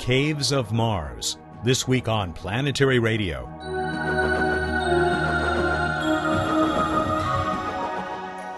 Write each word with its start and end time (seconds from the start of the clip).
Caves 0.00 0.50
of 0.50 0.72
Mars. 0.72 1.36
This 1.62 1.86
week 1.86 2.08
on 2.08 2.32
Planetary 2.32 2.98
Radio. 2.98 3.44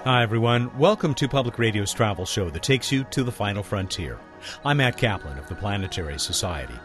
Hi, 0.05 0.23
everyone. 0.23 0.71
Welcome 0.79 1.15
to 1.15 1.27
Public 1.27 1.59
Radio's 1.59 1.93
travel 1.93 2.25
show 2.27 2.49
that 2.49 2.63
takes 2.63 2.93
you 2.93 3.03
to 3.11 3.25
the 3.25 3.33
final 3.33 3.65
frontier. 3.65 4.21
I'm 4.65 4.77
Matt 4.77 4.97
Kaplan 4.97 5.37
of 5.37 5.49
the 5.49 5.57
Planetary 5.57 6.21
Society. 6.21 6.79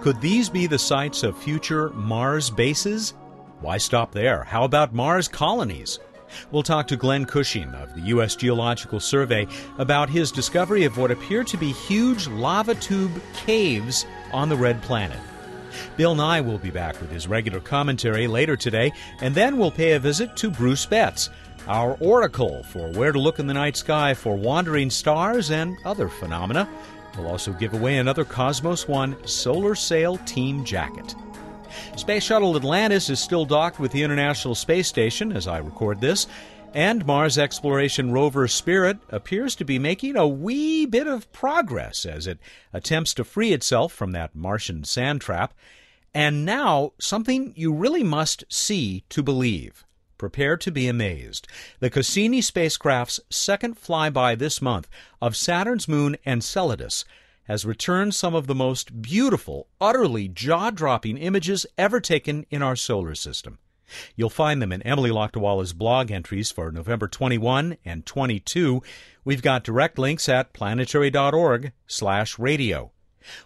Could 0.00 0.20
these 0.20 0.48
be 0.48 0.66
the 0.66 0.76
sites 0.76 1.22
of 1.22 1.38
future 1.38 1.90
Mars 1.90 2.50
bases? 2.50 3.14
Why 3.60 3.78
stop 3.78 4.10
there? 4.10 4.42
How 4.42 4.64
about 4.64 4.92
Mars 4.92 5.28
colonies? 5.28 6.00
We'll 6.50 6.62
talk 6.62 6.86
to 6.88 6.96
Glenn 6.96 7.24
Cushing 7.24 7.74
of 7.74 7.94
the 7.94 8.02
U.S. 8.02 8.36
Geological 8.36 9.00
Survey 9.00 9.46
about 9.78 10.08
his 10.08 10.32
discovery 10.32 10.84
of 10.84 10.98
what 10.98 11.10
appear 11.10 11.44
to 11.44 11.56
be 11.56 11.72
huge 11.72 12.26
lava 12.28 12.74
tube 12.74 13.22
caves 13.34 14.06
on 14.32 14.48
the 14.48 14.56
red 14.56 14.82
planet. 14.82 15.18
Bill 15.96 16.14
Nye 16.14 16.40
will 16.40 16.58
be 16.58 16.70
back 16.70 17.00
with 17.00 17.10
his 17.10 17.26
regular 17.26 17.60
commentary 17.60 18.26
later 18.26 18.56
today, 18.56 18.92
and 19.20 19.34
then 19.34 19.58
we'll 19.58 19.70
pay 19.70 19.92
a 19.92 19.98
visit 19.98 20.36
to 20.36 20.50
Bruce 20.50 20.86
Betts, 20.86 21.30
our 21.66 21.96
oracle 22.00 22.62
for 22.64 22.90
where 22.92 23.12
to 23.12 23.18
look 23.18 23.38
in 23.38 23.46
the 23.46 23.54
night 23.54 23.76
sky 23.76 24.14
for 24.14 24.36
wandering 24.36 24.90
stars 24.90 25.50
and 25.50 25.76
other 25.84 26.08
phenomena. 26.08 26.68
We'll 27.16 27.28
also 27.28 27.52
give 27.52 27.74
away 27.74 27.98
another 27.98 28.24
Cosmos 28.24 28.88
One 28.88 29.16
solar 29.26 29.74
sail 29.74 30.16
team 30.18 30.64
jacket. 30.64 31.14
Space 31.96 32.24
Shuttle 32.24 32.56
Atlantis 32.56 33.10
is 33.10 33.20
still 33.20 33.44
docked 33.44 33.78
with 33.78 33.92
the 33.92 34.02
International 34.02 34.54
Space 34.54 34.88
Station 34.88 35.32
as 35.32 35.46
I 35.46 35.58
record 35.58 36.00
this, 36.00 36.26
and 36.74 37.06
Mars 37.06 37.38
exploration 37.38 38.10
rover 38.10 38.48
Spirit 38.48 38.98
appears 39.08 39.54
to 39.56 39.64
be 39.64 39.78
making 39.78 40.16
a 40.16 40.26
wee 40.26 40.86
bit 40.86 41.06
of 41.06 41.32
progress 41.32 42.04
as 42.04 42.26
it 42.26 42.38
attempts 42.72 43.14
to 43.14 43.24
free 43.24 43.52
itself 43.52 43.92
from 43.92 44.12
that 44.12 44.34
Martian 44.34 44.82
sand 44.82 45.20
trap. 45.20 45.54
And 46.12 46.44
now, 46.44 46.92
something 46.98 47.52
you 47.56 47.72
really 47.72 48.02
must 48.02 48.44
see 48.48 49.04
to 49.08 49.22
believe. 49.22 49.84
Prepare 50.18 50.56
to 50.58 50.70
be 50.70 50.88
amazed. 50.88 51.46
The 51.80 51.90
Cassini 51.90 52.40
spacecraft's 52.40 53.20
second 53.30 53.76
flyby 53.80 54.38
this 54.38 54.62
month 54.62 54.88
of 55.20 55.36
Saturn's 55.36 55.88
moon 55.88 56.16
Enceladus 56.24 57.04
has 57.44 57.64
returned 57.66 58.14
some 58.14 58.34
of 58.34 58.46
the 58.46 58.54
most 58.54 59.02
beautiful, 59.02 59.68
utterly 59.80 60.28
jaw 60.28 60.70
dropping 60.70 61.16
images 61.16 61.66
ever 61.76 62.00
taken 62.00 62.46
in 62.50 62.62
our 62.62 62.76
solar 62.76 63.14
system. 63.14 63.58
You'll 64.16 64.30
find 64.30 64.60
them 64.62 64.72
in 64.72 64.82
Emily 64.82 65.10
Lakdawalla's 65.10 65.72
blog 65.72 66.10
entries 66.10 66.50
for 66.50 66.72
November 66.72 67.06
21 67.06 67.76
and 67.84 68.06
22. 68.06 68.82
We've 69.24 69.42
got 69.42 69.64
direct 69.64 69.98
links 69.98 70.28
at 70.28 70.52
planetary.org 70.52 71.72
slash 71.86 72.38
radio. 72.38 72.90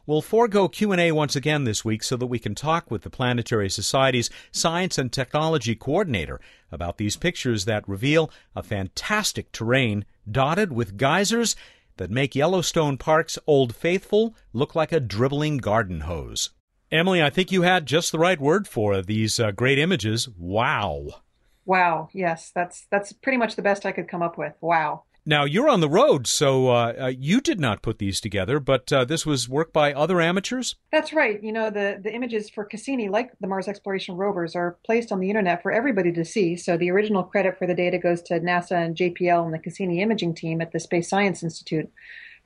We'll 0.06 0.22
forego 0.22 0.68
Q&A 0.68 1.12
once 1.12 1.36
again 1.36 1.64
this 1.64 1.84
week 1.84 2.02
so 2.02 2.16
that 2.16 2.26
we 2.26 2.40
can 2.40 2.56
talk 2.56 2.90
with 2.90 3.02
the 3.02 3.10
Planetary 3.10 3.70
Society's 3.70 4.28
Science 4.50 4.98
and 4.98 5.12
Technology 5.12 5.76
Coordinator 5.76 6.40
about 6.72 6.98
these 6.98 7.16
pictures 7.16 7.64
that 7.64 7.88
reveal 7.88 8.30
a 8.56 8.62
fantastic 8.62 9.52
terrain 9.52 10.04
dotted 10.30 10.72
with 10.72 10.96
geysers 10.96 11.54
that 11.98 12.10
make 12.10 12.34
Yellowstone 12.34 12.96
Park's 12.96 13.38
Old 13.46 13.76
Faithful 13.76 14.34
look 14.52 14.74
like 14.74 14.90
a 14.90 14.98
dribbling 14.98 15.58
garden 15.58 16.00
hose. 16.00 16.50
Emily, 16.90 17.22
I 17.22 17.28
think 17.28 17.52
you 17.52 17.62
had 17.62 17.86
just 17.86 18.10
the 18.12 18.18
right 18.18 18.40
word 18.40 18.66
for 18.66 19.02
these 19.02 19.38
uh, 19.38 19.50
great 19.50 19.78
images. 19.78 20.28
Wow. 20.30 21.22
Wow. 21.66 22.08
Yes, 22.14 22.50
that's 22.54 22.86
that's 22.90 23.12
pretty 23.12 23.36
much 23.36 23.56
the 23.56 23.62
best 23.62 23.84
I 23.84 23.92
could 23.92 24.08
come 24.08 24.22
up 24.22 24.38
with. 24.38 24.54
Wow. 24.62 25.04
Now 25.28 25.44
you're 25.44 25.68
on 25.68 25.80
the 25.80 25.90
road, 25.90 26.26
so 26.26 26.70
uh, 26.70 26.94
uh, 26.98 27.06
you 27.08 27.42
did 27.42 27.60
not 27.60 27.82
put 27.82 27.98
these 27.98 28.18
together, 28.18 28.58
but 28.58 28.90
uh, 28.90 29.04
this 29.04 29.26
was 29.26 29.46
work 29.46 29.74
by 29.74 29.92
other 29.92 30.22
amateurs. 30.22 30.76
That's 30.90 31.12
right. 31.12 31.38
You 31.42 31.52
know, 31.52 31.68
the 31.68 32.00
the 32.02 32.10
images 32.10 32.48
for 32.48 32.64
Cassini, 32.64 33.10
like 33.10 33.32
the 33.38 33.46
Mars 33.46 33.68
exploration 33.68 34.16
rovers, 34.16 34.56
are 34.56 34.78
placed 34.86 35.12
on 35.12 35.20
the 35.20 35.28
internet 35.28 35.60
for 35.62 35.70
everybody 35.70 36.12
to 36.12 36.24
see. 36.24 36.56
So 36.56 36.78
the 36.78 36.90
original 36.90 37.22
credit 37.22 37.58
for 37.58 37.66
the 37.66 37.74
data 37.74 37.98
goes 37.98 38.22
to 38.22 38.40
NASA 38.40 38.82
and 38.82 38.96
JPL 38.96 39.44
and 39.44 39.52
the 39.52 39.58
Cassini 39.58 40.00
imaging 40.00 40.34
team 40.34 40.62
at 40.62 40.72
the 40.72 40.80
Space 40.80 41.10
Science 41.10 41.42
Institute. 41.42 41.92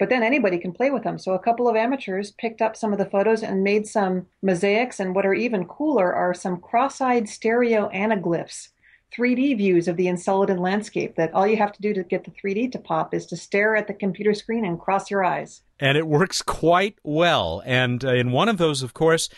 But 0.00 0.08
then 0.08 0.24
anybody 0.24 0.58
can 0.58 0.72
play 0.72 0.90
with 0.90 1.04
them. 1.04 1.20
So 1.20 1.34
a 1.34 1.38
couple 1.38 1.68
of 1.68 1.76
amateurs 1.76 2.32
picked 2.32 2.60
up 2.60 2.74
some 2.74 2.92
of 2.92 2.98
the 2.98 3.06
photos 3.06 3.44
and 3.44 3.62
made 3.62 3.86
some 3.86 4.26
mosaics. 4.42 4.98
And 4.98 5.14
what 5.14 5.24
are 5.24 5.34
even 5.34 5.66
cooler 5.66 6.12
are 6.12 6.34
some 6.34 6.56
cross-eyed 6.56 7.28
stereo 7.28 7.88
anaglyphs 7.90 8.70
3D 9.16 9.58
views 9.58 9.88
of 9.88 9.96
the 9.96 10.08
Enceladin 10.08 10.58
landscape 10.58 11.16
that 11.16 11.32
all 11.34 11.46
you 11.46 11.56
have 11.56 11.72
to 11.72 11.82
do 11.82 11.92
to 11.94 12.02
get 12.02 12.24
the 12.24 12.30
3D 12.30 12.72
to 12.72 12.78
pop 12.78 13.12
is 13.12 13.26
to 13.26 13.36
stare 13.36 13.76
at 13.76 13.86
the 13.86 13.94
computer 13.94 14.32
screen 14.32 14.64
and 14.64 14.80
cross 14.80 15.10
your 15.10 15.24
eyes. 15.24 15.62
And 15.78 15.98
it 15.98 16.06
works 16.06 16.40
quite 16.42 16.98
well. 17.02 17.62
And 17.66 18.04
uh, 18.04 18.14
in 18.14 18.32
one 18.32 18.48
of 18.48 18.58
those, 18.58 18.82
of 18.82 18.94
course, 18.94 19.28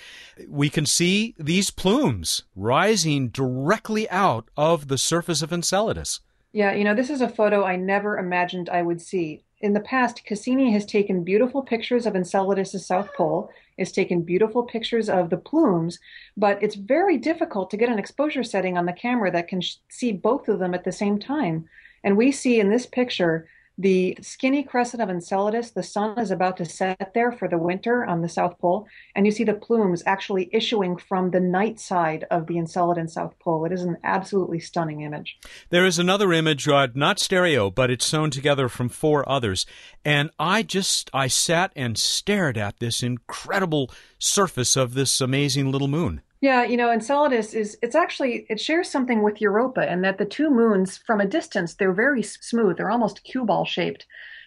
we 0.48 0.70
can 0.70 0.86
see 0.86 1.34
these 1.38 1.70
plumes 1.70 2.44
rising 2.54 3.28
directly 3.28 4.08
out 4.10 4.48
of 4.56 4.88
the 4.88 4.98
surface 4.98 5.42
of 5.42 5.52
Enceladus. 5.52 6.20
Yeah, 6.52 6.72
you 6.72 6.84
know, 6.84 6.94
this 6.94 7.10
is 7.10 7.20
a 7.20 7.28
photo 7.28 7.64
I 7.64 7.74
never 7.76 8.16
imagined 8.16 8.68
I 8.68 8.82
would 8.82 9.02
see. 9.02 9.42
In 9.60 9.72
the 9.72 9.80
past, 9.80 10.24
Cassini 10.24 10.72
has 10.72 10.84
taken 10.84 11.24
beautiful 11.24 11.62
pictures 11.62 12.06
of 12.06 12.14
Enceladus' 12.14 12.86
south 12.86 13.08
pole 13.16 13.50
is 13.76 13.92
taken 13.92 14.22
beautiful 14.22 14.62
pictures 14.62 15.08
of 15.08 15.30
the 15.30 15.36
plumes, 15.36 15.98
but 16.36 16.62
it's 16.62 16.74
very 16.74 17.18
difficult 17.18 17.70
to 17.70 17.76
get 17.76 17.88
an 17.88 17.98
exposure 17.98 18.44
setting 18.44 18.78
on 18.78 18.86
the 18.86 18.92
camera 18.92 19.30
that 19.30 19.48
can 19.48 19.60
sh- 19.60 19.76
see 19.88 20.12
both 20.12 20.48
of 20.48 20.58
them 20.58 20.74
at 20.74 20.84
the 20.84 20.92
same 20.92 21.18
time. 21.18 21.68
And 22.02 22.16
we 22.16 22.32
see 22.32 22.60
in 22.60 22.70
this 22.70 22.86
picture 22.86 23.48
the 23.76 24.16
skinny 24.20 24.62
crescent 24.62 25.02
of 25.02 25.10
Enceladus, 25.10 25.70
the 25.72 25.82
sun 25.82 26.18
is 26.18 26.30
about 26.30 26.56
to 26.58 26.64
set 26.64 27.12
there 27.12 27.32
for 27.32 27.48
the 27.48 27.58
winter 27.58 28.04
on 28.04 28.22
the 28.22 28.28
South 28.28 28.58
Pole, 28.58 28.86
and 29.16 29.26
you 29.26 29.32
see 29.32 29.42
the 29.42 29.54
plumes 29.54 30.02
actually 30.06 30.48
issuing 30.52 30.96
from 30.96 31.30
the 31.30 31.40
night 31.40 31.80
side 31.80 32.24
of 32.30 32.46
the 32.46 32.56
Enceladin 32.56 33.08
South 33.08 33.36
Pole. 33.40 33.64
It 33.64 33.72
is 33.72 33.82
an 33.82 33.96
absolutely 34.04 34.60
stunning 34.60 35.00
image. 35.00 35.38
There 35.70 35.84
is 35.84 35.98
another 35.98 36.32
image, 36.32 36.68
uh, 36.68 36.88
not 36.94 37.18
stereo, 37.18 37.70
but 37.70 37.90
it's 37.90 38.06
sewn 38.06 38.30
together 38.30 38.68
from 38.68 38.88
four 38.88 39.28
others, 39.28 39.66
and 40.04 40.30
I 40.38 40.62
just 40.62 41.10
I 41.12 41.26
sat 41.26 41.72
and 41.74 41.98
stared 41.98 42.56
at 42.56 42.78
this 42.78 43.02
incredible 43.02 43.90
surface 44.18 44.76
of 44.76 44.94
this 44.94 45.20
amazing 45.20 45.72
little 45.72 45.88
moon. 45.88 46.22
Yeah, 46.44 46.62
you 46.64 46.76
know, 46.76 46.90
Enceladus 46.90 47.54
is 47.54 47.78
it's 47.80 47.94
actually 47.94 48.44
it 48.50 48.60
shares 48.60 48.90
something 48.90 49.22
with 49.22 49.40
Europa 49.40 49.80
and 49.80 50.04
that 50.04 50.18
the 50.18 50.26
two 50.26 50.50
moons 50.50 50.98
from 50.98 51.18
a 51.18 51.26
distance 51.26 51.72
they're 51.72 51.94
very 51.94 52.22
smooth, 52.22 52.76
they're 52.76 52.90
almost 52.90 53.24
cue 53.24 53.46
ball 53.46 53.64
shaped. 53.64 54.04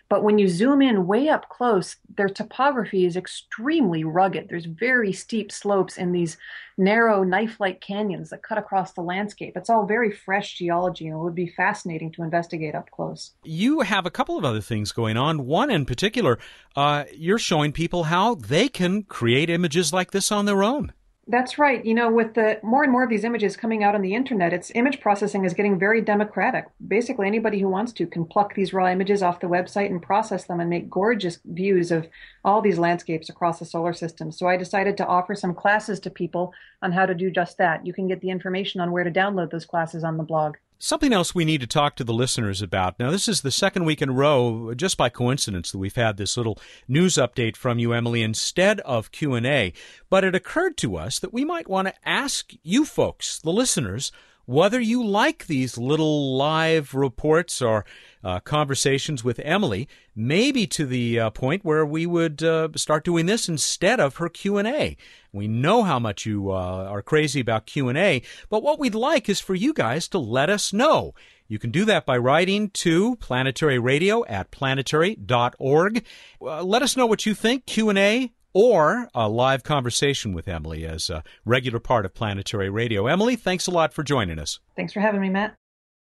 But 0.08 0.24
when 0.24 0.38
you 0.38 0.48
zoom 0.48 0.84
in 0.84 1.08
way 1.08 1.28
up 1.28 1.50
close, 1.50 1.96
their 2.16 2.30
topography 2.30 3.08
is 3.08 3.16
extremely 3.16 4.04
rugged. 4.04 4.48
There's 4.48 4.68
very 4.68 5.12
steep 5.12 5.52
slopes 5.52 5.98
in 5.98 6.12
these 6.12 6.38
narrow 6.78 7.24
knife-like 7.24 7.82
canyons 7.82 8.30
that 8.30 8.44
cut 8.44 8.60
across 8.60 8.92
the 8.94 9.02
landscape. 9.02 9.58
It's 9.58 9.72
all 9.72 9.88
very 9.88 10.12
fresh 10.12 10.54
geology 10.54 11.08
and 11.08 11.16
it 11.16 11.20
would 11.24 11.34
be 11.34 11.48
fascinating 11.48 12.12
to 12.12 12.22
investigate 12.22 12.76
up 12.76 12.92
close. 12.92 13.32
You 13.44 13.80
have 13.80 14.06
a 14.06 14.12
couple 14.12 14.38
of 14.38 14.46
other 14.46 14.62
things 14.62 14.92
going 14.92 15.18
on. 15.18 15.48
One 15.48 15.72
in 15.72 15.84
particular, 15.84 16.38
uh, 16.76 17.06
you're 17.12 17.40
showing 17.40 17.72
people 17.72 18.04
how 18.04 18.36
they 18.36 18.70
can 18.70 19.02
create 19.02 19.50
images 19.50 19.92
like 19.92 20.12
this 20.12 20.32
on 20.32 20.46
their 20.46 20.62
own. 20.62 20.94
That's 21.30 21.58
right. 21.58 21.84
You 21.84 21.94
know, 21.94 22.10
with 22.10 22.36
the 22.36 22.58
more 22.64 22.84
and 22.84 22.92
more 22.92 23.04
of 23.04 23.10
these 23.10 23.26
images 23.26 23.58
coming 23.58 23.84
out 23.84 23.96
on 23.96 24.02
the 24.02 24.16
internet, 24.16 24.54
its 24.54 24.72
image 24.76 25.02
processing 25.02 25.44
is 25.44 25.54
getting 25.54 25.78
very 25.78 26.00
democratic. 26.00 26.68
Basically, 26.88 27.28
anybody 27.28 27.60
who 27.60 27.68
wants 27.68 27.92
to 27.94 28.08
can 28.08 28.24
pluck 28.24 28.56
these 28.56 28.72
raw 28.72 28.90
images 28.90 29.22
off 29.22 29.42
the 29.42 29.48
website 29.48 29.88
and 29.88 30.02
process 30.02 30.46
them 30.46 30.62
and 30.62 30.70
make 30.70 30.90
gorgeous 30.90 31.40
views 31.44 31.92
of 31.92 32.08
all 32.46 32.62
these 32.62 32.80
landscapes 32.80 33.28
across 33.28 33.60
the 33.60 33.66
solar 33.66 33.92
system. 33.92 34.32
So 34.32 34.48
I 34.48 34.56
decided 34.56 34.96
to 34.98 35.06
offer 35.06 35.36
some 35.36 35.54
classes 35.54 36.00
to 36.02 36.10
people 36.10 36.54
on 36.82 36.94
how 36.94 37.06
to 37.06 37.14
do 37.14 37.30
just 37.30 37.58
that. 37.58 37.86
You 37.86 37.92
can 37.92 38.08
get 38.08 38.22
the 38.22 38.30
information 38.30 38.80
on 38.80 38.92
where 38.92 39.04
to 39.04 39.12
download 39.12 39.52
those 39.52 39.66
classes 39.66 40.06
on 40.06 40.16
the 40.16 40.24
blog. 40.24 40.56
Something 40.80 41.12
else 41.12 41.34
we 41.34 41.44
need 41.44 41.62
to 41.62 41.68
talk 41.68 41.96
to 41.96 42.04
the 42.04 42.14
listeners 42.14 42.62
about. 42.62 43.00
Now, 43.00 43.10
this 43.10 43.28
is 43.28 43.42
the 43.42 43.50
second 43.50 43.86
week 43.86 44.00
in 44.00 44.10
a 44.10 44.14
row, 44.14 44.76
just 44.76 44.96
by 44.96 45.10
coincidence, 45.10 45.72
that 45.72 45.80
we've 45.80 45.96
had 45.96 46.18
this 46.18 46.38
little 46.38 46.60
news 46.88 47.16
update 47.16 47.56
from 47.56 47.80
you, 47.80 47.94
Emily, 47.94 48.22
instead 48.22 48.80
of 48.82 49.12
Q&A. 49.12 49.74
But 50.12 50.24
it 50.24 50.36
occurred 50.36 50.78
to 50.78 50.96
us 50.96 51.18
that 51.18 51.34
we 51.34 51.44
might 51.44 51.68
want 51.68 51.88
to 51.88 51.96
ask 52.06 52.54
you 52.62 52.86
folks, 52.86 53.40
the 53.40 53.52
listeners, 53.52 54.12
whether 54.48 54.80
you 54.80 55.06
like 55.06 55.46
these 55.46 55.78
little 55.78 56.38
live 56.38 56.96
reports 56.96 57.62
or 57.62 57.86
uh, 58.24 58.40
conversations 58.40 59.22
with 59.22 59.40
Emily, 59.44 59.90
maybe 60.16 60.66
to 60.66 60.86
the 60.86 61.20
uh, 61.20 61.30
point 61.30 61.66
where 61.66 61.86
we 61.86 62.06
would 62.06 62.42
uh, 62.42 62.70
start 62.76 63.04
doing 63.04 63.26
this 63.26 63.50
instead 63.50 64.00
of 64.00 64.16
her 64.16 64.30
Q&A. 64.30 64.96
We 65.34 65.50
know 65.50 65.84
how 65.84 66.00
much 66.00 66.26
you 66.26 66.52
uh, 66.52 66.88
are 66.90 67.02
crazy 67.02 67.42
about 67.42 67.66
Q&A, 67.66 68.22
but 68.50 68.64
what 68.64 68.80
we'd 68.80 68.96
like 68.96 69.28
is 69.28 69.42
for 69.42 69.54
you 69.54 69.74
guys 69.74 70.08
to 70.10 70.18
let 70.18 70.50
us 70.50 70.72
know. 70.72 71.14
You 71.50 71.60
can 71.60 71.70
do 71.70 71.84
that 71.86 72.06
by 72.06 72.18
writing 72.18 72.70
to 72.72 73.18
Planetary 73.18 73.80
Radio 73.80 74.26
at 74.26 74.52
planetary.org. 74.52 76.06
Uh, 76.42 76.64
let 76.64 76.82
us 76.82 76.96
know 76.96 77.06
what 77.06 77.26
you 77.26 77.34
think. 77.34 77.66
Q&A 77.66 78.32
or 78.58 79.08
a 79.14 79.30
live 79.30 79.62
conversation 79.62 80.34
with 80.34 80.48
Emily 80.48 80.84
as 80.84 81.12
a 81.12 81.24
regular 81.46 81.80
part 81.80 82.08
of 82.08 82.16
Planetary 82.16 82.72
Radio. 82.72 83.06
Emily, 83.06 83.36
thanks 83.36 83.68
a 83.68 83.72
lot 83.72 83.94
for 83.94 84.02
joining 84.02 84.40
us. 84.40 84.60
Thanks 84.76 84.94
for 84.94 85.00
having 85.00 85.22
me, 85.22 85.30
Matt. 85.30 85.54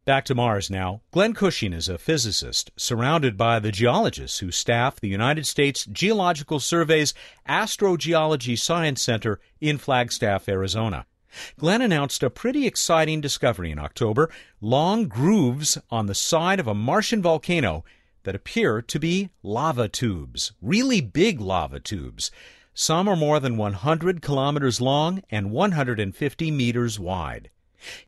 Back 0.06 0.24
to 0.24 0.36
Mars 0.36 0.70
now. 0.70 1.02
Glenn 1.12 1.34
Cushing 1.34 1.74
is 1.74 1.90
a 1.90 1.98
physicist 1.98 2.72
surrounded 2.78 3.36
by 3.36 3.60
the 3.60 3.74
geologists 3.74 4.40
who 4.40 4.52
staff 4.52 5.02
the 5.02 5.10
United 5.10 5.46
States 5.46 5.86
Geological 5.88 6.62
Survey's 6.62 7.14
Astrogeology 7.46 8.58
Science 8.58 9.02
Center 9.02 9.42
in 9.60 9.78
Flagstaff, 9.78 10.48
Arizona. 10.48 11.06
Glenn 11.60 11.82
announced 11.82 12.24
a 12.24 12.30
pretty 12.30 12.66
exciting 12.66 13.20
discovery 13.20 13.70
in 13.70 13.80
October 13.80 14.30
long 14.62 15.10
grooves 15.10 15.78
on 15.92 16.06
the 16.06 16.16
side 16.16 16.62
of 16.62 16.68
a 16.68 16.74
Martian 16.74 17.22
volcano 17.22 17.84
that 18.26 18.36
appear 18.36 18.82
to 18.82 19.00
be 19.00 19.30
lava 19.42 19.88
tubes, 19.88 20.52
really 20.62 21.02
big 21.02 21.40
lava 21.40 21.80
tubes. 21.80 22.30
Some 22.74 23.08
are 23.08 23.16
more 23.16 23.40
than 23.40 23.56
100 23.56 24.22
kilometers 24.22 24.82
long 24.82 25.24
and 25.32 25.52
150 25.52 26.52
meters 26.52 27.00
wide. 27.00 27.50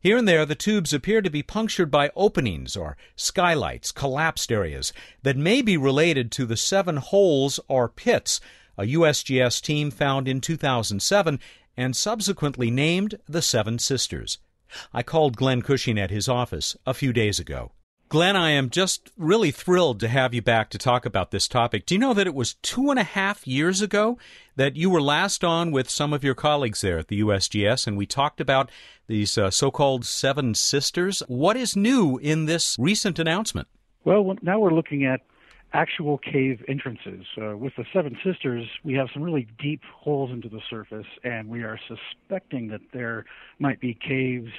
Here 0.00 0.16
and 0.16 0.28
there, 0.28 0.44
the 0.44 0.54
tubes 0.54 0.92
appear 0.92 1.22
to 1.22 1.30
be 1.30 1.42
punctured 1.42 1.90
by 1.90 2.10
openings 2.14 2.76
or 2.76 2.96
skylights, 3.16 3.92
collapsed 3.92 4.52
areas 4.52 4.92
that 5.22 5.36
may 5.36 5.62
be 5.62 5.76
related 5.76 6.30
to 6.32 6.46
the 6.46 6.56
seven 6.56 6.98
holes 6.98 7.58
or 7.68 7.88
pits 7.88 8.40
a 8.78 8.82
USGS 8.82 9.60
team 9.60 9.90
found 9.90 10.28
in 10.28 10.40
2007 10.40 11.40
and 11.76 11.96
subsequently 11.96 12.70
named 12.70 13.18
the 13.28 13.42
Seven 13.42 13.78
Sisters. 13.78 14.38
I 14.92 15.02
called 15.02 15.36
Glenn 15.36 15.62
Cushing 15.62 15.98
at 15.98 16.10
his 16.10 16.28
office 16.28 16.76
a 16.86 16.94
few 16.94 17.12
days 17.12 17.40
ago. 17.40 17.72
Glenn, 18.08 18.36
I 18.36 18.52
am 18.52 18.70
just 18.70 19.10
really 19.18 19.50
thrilled 19.50 20.00
to 20.00 20.08
have 20.08 20.32
you 20.32 20.40
back 20.40 20.70
to 20.70 20.78
talk 20.78 21.04
about 21.04 21.30
this 21.30 21.46
topic. 21.46 21.84
Do 21.84 21.94
you 21.94 21.98
know 21.98 22.14
that 22.14 22.26
it 22.26 22.34
was 22.34 22.54
two 22.54 22.88
and 22.88 22.98
a 22.98 23.02
half 23.02 23.46
years 23.46 23.82
ago 23.82 24.16
that 24.56 24.76
you 24.76 24.88
were 24.88 25.02
last 25.02 25.44
on 25.44 25.72
with 25.72 25.90
some 25.90 26.14
of 26.14 26.24
your 26.24 26.34
colleagues 26.34 26.80
there 26.80 26.98
at 26.98 27.08
the 27.08 27.20
USGS, 27.20 27.86
and 27.86 27.98
we 27.98 28.06
talked 28.06 28.40
about 28.40 28.70
these 29.08 29.36
uh, 29.36 29.50
so 29.50 29.70
called 29.70 30.06
Seven 30.06 30.54
Sisters? 30.54 31.22
What 31.28 31.58
is 31.58 31.76
new 31.76 32.16
in 32.16 32.46
this 32.46 32.76
recent 32.78 33.18
announcement? 33.18 33.68
Well, 34.04 34.36
now 34.40 34.58
we're 34.58 34.72
looking 34.72 35.04
at 35.04 35.20
actual 35.74 36.16
cave 36.16 36.64
entrances. 36.66 37.26
Uh, 37.36 37.58
with 37.58 37.74
the 37.76 37.84
Seven 37.92 38.16
Sisters, 38.24 38.66
we 38.84 38.94
have 38.94 39.08
some 39.12 39.22
really 39.22 39.48
deep 39.58 39.82
holes 39.94 40.30
into 40.30 40.48
the 40.48 40.62
surface, 40.70 41.06
and 41.24 41.46
we 41.46 41.62
are 41.62 41.78
suspecting 41.86 42.68
that 42.68 42.80
there 42.94 43.26
might 43.58 43.80
be 43.80 43.92
caves 43.92 44.52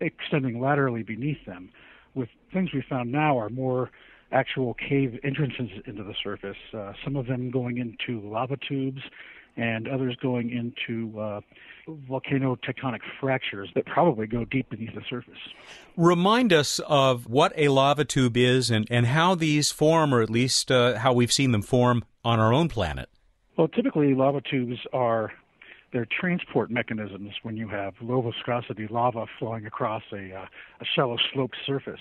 extending 0.00 0.60
laterally 0.60 1.02
beneath 1.02 1.44
them 1.44 1.70
with 2.14 2.28
things 2.52 2.72
we 2.72 2.82
found 2.88 3.12
now 3.12 3.38
are 3.38 3.48
more 3.48 3.90
actual 4.32 4.74
cave 4.74 5.18
entrances 5.22 5.70
into 5.86 6.02
the 6.02 6.14
surface. 6.22 6.56
Uh, 6.72 6.92
some 7.04 7.16
of 7.16 7.26
them 7.26 7.50
going 7.50 7.78
into 7.78 8.20
lava 8.28 8.56
tubes, 8.68 9.00
and 9.56 9.88
others 9.88 10.16
going 10.20 10.50
into 10.50 11.18
uh, 11.20 11.40
volcano 12.08 12.56
tectonic 12.56 13.00
fractures 13.20 13.68
that 13.74 13.86
probably 13.86 14.26
go 14.26 14.44
deep 14.44 14.68
beneath 14.70 14.94
the 14.94 15.02
surface. 15.08 15.38
Remind 15.96 16.52
us 16.52 16.80
of 16.80 17.28
what 17.28 17.52
a 17.56 17.68
lava 17.68 18.04
tube 18.04 18.36
is 18.36 18.70
and, 18.70 18.86
and 18.90 19.06
how 19.06 19.34
these 19.34 19.70
form, 19.70 20.12
or 20.12 20.22
at 20.22 20.30
least 20.30 20.70
uh, 20.70 20.98
how 20.98 21.12
we've 21.12 21.32
seen 21.32 21.52
them 21.52 21.62
form 21.62 22.04
on 22.24 22.40
our 22.40 22.52
own 22.52 22.68
planet. 22.68 23.08
Well, 23.56 23.68
typically, 23.68 24.14
lava 24.14 24.40
tubes 24.40 24.78
are 24.92 25.32
they're 25.94 26.06
transport 26.20 26.72
mechanisms 26.72 27.30
when 27.44 27.56
you 27.56 27.68
have 27.68 27.94
low 28.02 28.20
viscosity 28.20 28.88
lava 28.90 29.26
flowing 29.38 29.64
across 29.64 30.02
a, 30.12 30.34
uh, 30.34 30.46
a 30.80 30.84
shallow 30.94 31.16
sloped 31.32 31.56
surface. 31.64 32.00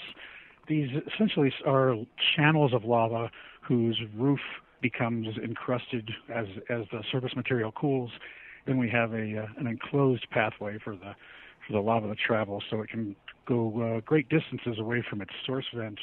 These 0.67 0.89
essentially 1.13 1.53
are 1.67 1.95
channels 2.35 2.73
of 2.73 2.83
lava 2.83 3.29
whose 3.61 4.01
roof 4.17 4.39
becomes 4.81 5.27
encrusted 5.41 6.09
as 6.33 6.47
as 6.69 6.85
the 6.91 7.03
surface 7.11 7.35
material 7.35 7.71
cools. 7.71 8.09
Then 8.65 8.79
we 8.79 8.89
have 8.89 9.13
a 9.13 9.43
uh, 9.43 9.47
an 9.59 9.67
enclosed 9.67 10.27
pathway 10.31 10.79
for 10.83 10.95
the 10.95 11.13
for 11.67 11.73
the 11.73 11.79
lava 11.79 12.07
to 12.07 12.15
travel, 12.15 12.63
so 12.71 12.81
it 12.81 12.89
can 12.89 13.15
go 13.45 13.97
uh, 13.97 13.99
great 14.01 14.27
distances 14.27 14.79
away 14.79 15.05
from 15.07 15.21
its 15.21 15.31
source 15.45 15.65
vent 15.73 15.99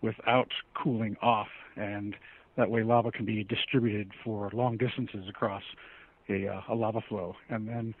without 0.00 0.48
cooling 0.74 1.16
off, 1.20 1.48
and 1.76 2.14
that 2.56 2.70
way 2.70 2.84
lava 2.84 3.10
can 3.10 3.24
be 3.24 3.42
distributed 3.42 4.12
for 4.22 4.48
long 4.52 4.76
distances 4.76 5.24
across 5.28 5.62
a, 6.28 6.48
uh, 6.48 6.60
a 6.68 6.74
lava 6.74 7.00
flow. 7.08 7.36
And 7.48 7.68
then 7.68 7.94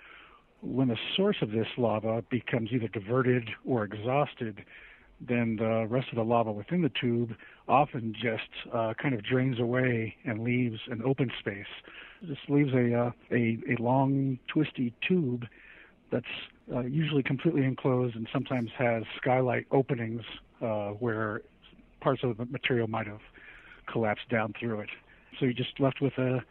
when 0.60 0.88
the 0.88 0.96
source 1.16 1.36
of 1.42 1.50
this 1.50 1.66
lava 1.76 2.22
becomes 2.30 2.70
either 2.72 2.88
diverted 2.88 3.50
or 3.66 3.84
exhausted, 3.84 4.64
then 5.20 5.56
the 5.56 5.86
rest 5.88 6.08
of 6.10 6.16
the 6.16 6.24
lava 6.24 6.50
within 6.52 6.82
the 6.82 6.90
tube 7.00 7.32
often 7.68 8.14
just 8.14 8.48
uh, 8.72 8.94
kind 9.00 9.14
of 9.14 9.22
drains 9.22 9.60
away 9.60 10.16
and 10.24 10.42
leaves 10.42 10.78
an 10.90 11.02
open 11.04 11.30
space. 11.38 11.66
Just 12.26 12.48
leaves 12.48 12.72
a, 12.72 12.94
uh, 12.94 13.10
a, 13.30 13.58
a 13.68 13.80
long, 13.80 14.38
twisty 14.48 14.92
tube 15.06 15.46
that's 16.10 16.24
uh, 16.72 16.80
usually 16.80 17.22
completely 17.22 17.64
enclosed 17.64 18.14
and 18.14 18.28
sometimes 18.32 18.70
has 18.76 19.02
skylight 19.16 19.66
openings 19.70 20.22
uh, 20.60 20.90
where 20.90 21.42
parts 22.00 22.22
of 22.22 22.36
the 22.36 22.44
material 22.46 22.86
might 22.86 23.06
have 23.06 23.20
collapsed 23.90 24.28
down 24.28 24.52
through 24.58 24.80
it. 24.80 24.88
So 25.38 25.46
you're 25.46 25.54
just 25.54 25.80
left 25.80 26.00
with 26.00 26.16
a, 26.18 26.42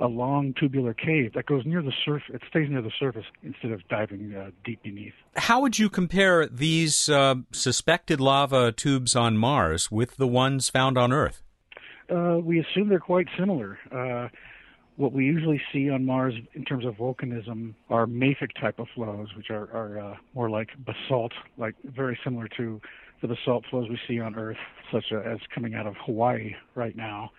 a 0.00 0.06
long 0.06 0.54
tubular 0.58 0.94
cave 0.94 1.32
that 1.34 1.46
goes 1.46 1.64
near 1.64 1.82
the 1.82 1.92
surface. 2.04 2.28
It 2.32 2.42
stays 2.48 2.68
near 2.68 2.82
the 2.82 2.92
surface 2.98 3.24
instead 3.42 3.70
of 3.70 3.86
diving 3.88 4.34
uh, 4.34 4.50
deep 4.64 4.82
beneath. 4.82 5.14
How 5.36 5.60
would 5.60 5.78
you 5.78 5.88
compare 5.88 6.46
these 6.46 7.08
uh, 7.08 7.36
suspected 7.52 8.20
lava 8.20 8.72
tubes 8.72 9.14
on 9.14 9.36
Mars 9.36 9.90
with 9.90 10.16
the 10.16 10.26
ones 10.26 10.68
found 10.68 10.98
on 10.98 11.12
Earth? 11.12 11.42
Uh, 12.10 12.38
we 12.42 12.60
assume 12.60 12.88
they're 12.88 12.98
quite 12.98 13.28
similar. 13.38 13.78
Uh, 13.90 14.28
what 14.96 15.12
we 15.12 15.24
usually 15.24 15.60
see 15.72 15.90
on 15.90 16.04
Mars 16.04 16.34
in 16.54 16.64
terms 16.64 16.84
of 16.84 16.94
volcanism 16.94 17.74
are 17.90 18.06
mafic 18.06 18.50
type 18.60 18.78
of 18.78 18.86
flows, 18.94 19.28
which 19.36 19.50
are, 19.50 19.68
are 19.72 19.98
uh, 19.98 20.16
more 20.34 20.50
like 20.50 20.68
basalt, 20.78 21.32
like 21.56 21.74
very 21.84 22.18
similar 22.22 22.46
to 22.56 22.80
the 23.22 23.28
basalt 23.28 23.64
flows 23.70 23.88
we 23.88 23.98
see 24.06 24.20
on 24.20 24.34
Earth, 24.36 24.58
such 24.92 25.04
as 25.12 25.38
coming 25.52 25.74
out 25.74 25.86
of 25.86 25.94
Hawaii 26.04 26.54
right 26.74 26.94
now. 26.94 27.30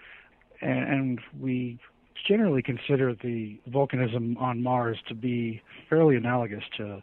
And, 0.61 0.93
and 0.93 1.21
we 1.39 1.79
generally 2.27 2.61
consider 2.61 3.13
the 3.13 3.57
volcanism 3.69 4.39
on 4.39 4.63
Mars 4.63 4.97
to 5.07 5.15
be 5.15 5.61
fairly 5.89 6.15
analogous 6.15 6.63
to 6.77 7.01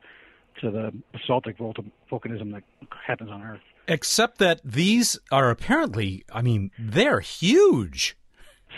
to 0.60 0.70
the 0.70 0.92
basaltic 1.12 1.56
volcanism 1.58 2.52
that 2.52 2.62
happens 3.06 3.30
on 3.30 3.42
Earth. 3.42 3.60
Except 3.88 4.38
that 4.38 4.60
these 4.62 5.18
are 5.30 5.50
apparently, 5.50 6.24
I 6.32 6.42
mean, 6.42 6.70
they're 6.78 7.20
huge. 7.20 8.16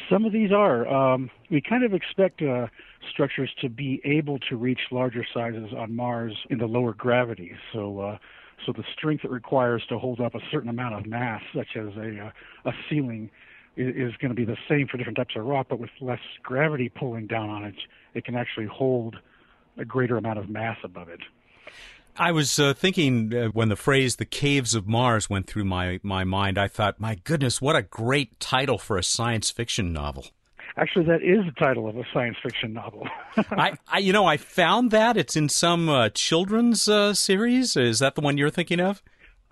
Some 0.08 0.24
of 0.24 0.32
these 0.32 0.50
are. 0.52 0.86
Um, 0.86 1.30
we 1.50 1.60
kind 1.60 1.84
of 1.84 1.92
expect 1.92 2.42
uh, 2.42 2.68
structures 3.12 3.50
to 3.60 3.68
be 3.68 4.00
able 4.04 4.38
to 4.50 4.56
reach 4.56 4.80
larger 4.90 5.24
sizes 5.32 5.72
on 5.76 5.94
Mars 5.94 6.36
in 6.50 6.58
the 6.58 6.66
lower 6.66 6.94
gravity. 6.94 7.52
So, 7.72 8.00
uh, 8.00 8.18
so 8.64 8.72
the 8.72 8.84
strength 8.96 9.24
it 9.24 9.30
requires 9.30 9.84
to 9.88 9.98
hold 9.98 10.20
up 10.20 10.34
a 10.34 10.40
certain 10.50 10.68
amount 10.68 10.94
of 10.94 11.06
mass, 11.06 11.42
such 11.54 11.76
as 11.76 11.88
a 11.96 12.26
uh, 12.26 12.70
a 12.70 12.72
ceiling, 12.88 13.30
is 13.76 14.12
going 14.16 14.30
to 14.30 14.34
be 14.34 14.44
the 14.44 14.56
same 14.68 14.86
for 14.88 14.96
different 14.96 15.16
types 15.16 15.34
of 15.36 15.44
rock, 15.44 15.66
but 15.68 15.78
with 15.78 15.90
less 16.00 16.20
gravity 16.42 16.88
pulling 16.88 17.26
down 17.26 17.50
on 17.50 17.64
it, 17.64 17.74
it 18.14 18.24
can 18.24 18.36
actually 18.36 18.66
hold 18.66 19.16
a 19.76 19.84
greater 19.84 20.16
amount 20.16 20.38
of 20.38 20.48
mass 20.48 20.78
above 20.84 21.08
it. 21.08 21.20
I 22.16 22.30
was 22.30 22.60
uh, 22.60 22.74
thinking 22.74 23.34
uh, 23.34 23.48
when 23.48 23.68
the 23.68 23.76
phrase 23.76 24.16
"the 24.16 24.24
caves 24.24 24.74
of 24.74 24.86
Mars" 24.86 25.28
went 25.28 25.48
through 25.48 25.64
my 25.64 25.98
my 26.02 26.22
mind. 26.22 26.58
I 26.58 26.68
thought, 26.68 27.00
my 27.00 27.16
goodness, 27.16 27.60
what 27.60 27.74
a 27.74 27.82
great 27.82 28.38
title 28.38 28.78
for 28.78 28.96
a 28.96 29.02
science 29.02 29.50
fiction 29.50 29.92
novel. 29.92 30.26
Actually, 30.76 31.06
that 31.06 31.22
is 31.22 31.44
the 31.44 31.52
title 31.52 31.88
of 31.88 31.96
a 31.96 32.04
science 32.12 32.36
fiction 32.42 32.72
novel. 32.72 33.08
I, 33.36 33.78
I, 33.86 33.98
you 33.98 34.12
know, 34.12 34.26
I 34.26 34.36
found 34.36 34.90
that 34.90 35.16
it's 35.16 35.36
in 35.36 35.48
some 35.48 35.88
uh, 35.88 36.08
children's 36.08 36.88
uh, 36.88 37.14
series. 37.14 37.76
Is 37.76 38.00
that 38.00 38.16
the 38.16 38.20
one 38.20 38.38
you're 38.38 38.50
thinking 38.50 38.80
of? 38.80 39.02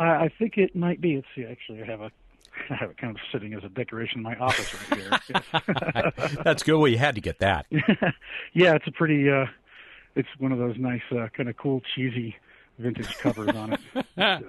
I, 0.00 0.04
I 0.04 0.32
think 0.36 0.56
it 0.56 0.74
might 0.74 1.00
be. 1.00 1.16
Let's 1.16 1.28
see. 1.34 1.44
Actually, 1.44 1.82
I 1.82 1.86
have 1.86 2.00
a 2.00 2.10
I 2.70 2.74
have 2.74 2.90
it 2.90 2.96
kind 2.96 3.16
of 3.16 3.22
sitting 3.32 3.54
as 3.54 3.64
a 3.64 3.68
decoration 3.68 4.18
in 4.18 4.22
my 4.22 4.36
office 4.36 4.74
right 4.90 5.00
here. 5.00 6.12
That's 6.44 6.62
good. 6.62 6.76
Well, 6.78 6.88
you 6.88 6.98
had 6.98 7.14
to 7.14 7.20
get 7.20 7.38
that. 7.40 7.66
yeah, 8.52 8.74
it's 8.74 8.86
a 8.86 8.92
pretty. 8.92 9.30
Uh, 9.30 9.46
it's 10.14 10.28
one 10.38 10.52
of 10.52 10.58
those 10.58 10.76
nice, 10.78 11.02
uh, 11.10 11.28
kind 11.34 11.48
of 11.48 11.56
cool, 11.56 11.80
cheesy 11.94 12.36
vintage 12.78 13.16
covers 13.18 13.54
on 13.56 13.72
it. 13.72 14.44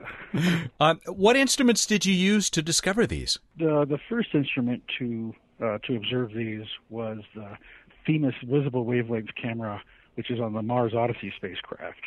uh, 0.80 0.96
what 1.08 1.36
instruments 1.36 1.86
did 1.86 2.06
you 2.06 2.14
use 2.14 2.50
to 2.50 2.62
discover 2.62 3.08
these? 3.08 3.40
The 3.58 3.86
the 3.88 4.00
first 4.10 4.30
instrument 4.34 4.84
to 5.00 5.34
uh, 5.62 5.78
to 5.86 5.96
observe 5.96 6.34
these 6.34 6.66
was 6.90 7.20
the 7.36 7.58
Themis 8.06 8.36
Visible 8.44 8.86
Wavelength 8.86 9.30
Camera, 9.42 9.82
which 10.16 10.30
is 10.30 10.40
on 10.40 10.54
the 10.54 10.62
Mars 10.62 10.94
Odyssey 10.94 11.34
spacecraft. 11.36 12.02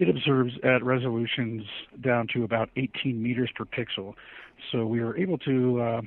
It 0.00 0.08
observes 0.08 0.54
at 0.64 0.82
resolutions 0.82 1.62
down 2.00 2.26
to 2.32 2.42
about 2.42 2.70
18 2.74 3.22
meters 3.22 3.50
per 3.54 3.66
pixel. 3.66 4.14
So 4.72 4.86
we 4.86 5.00
were 5.00 5.14
able 5.18 5.36
to 5.38 5.80
uh, 5.82 6.00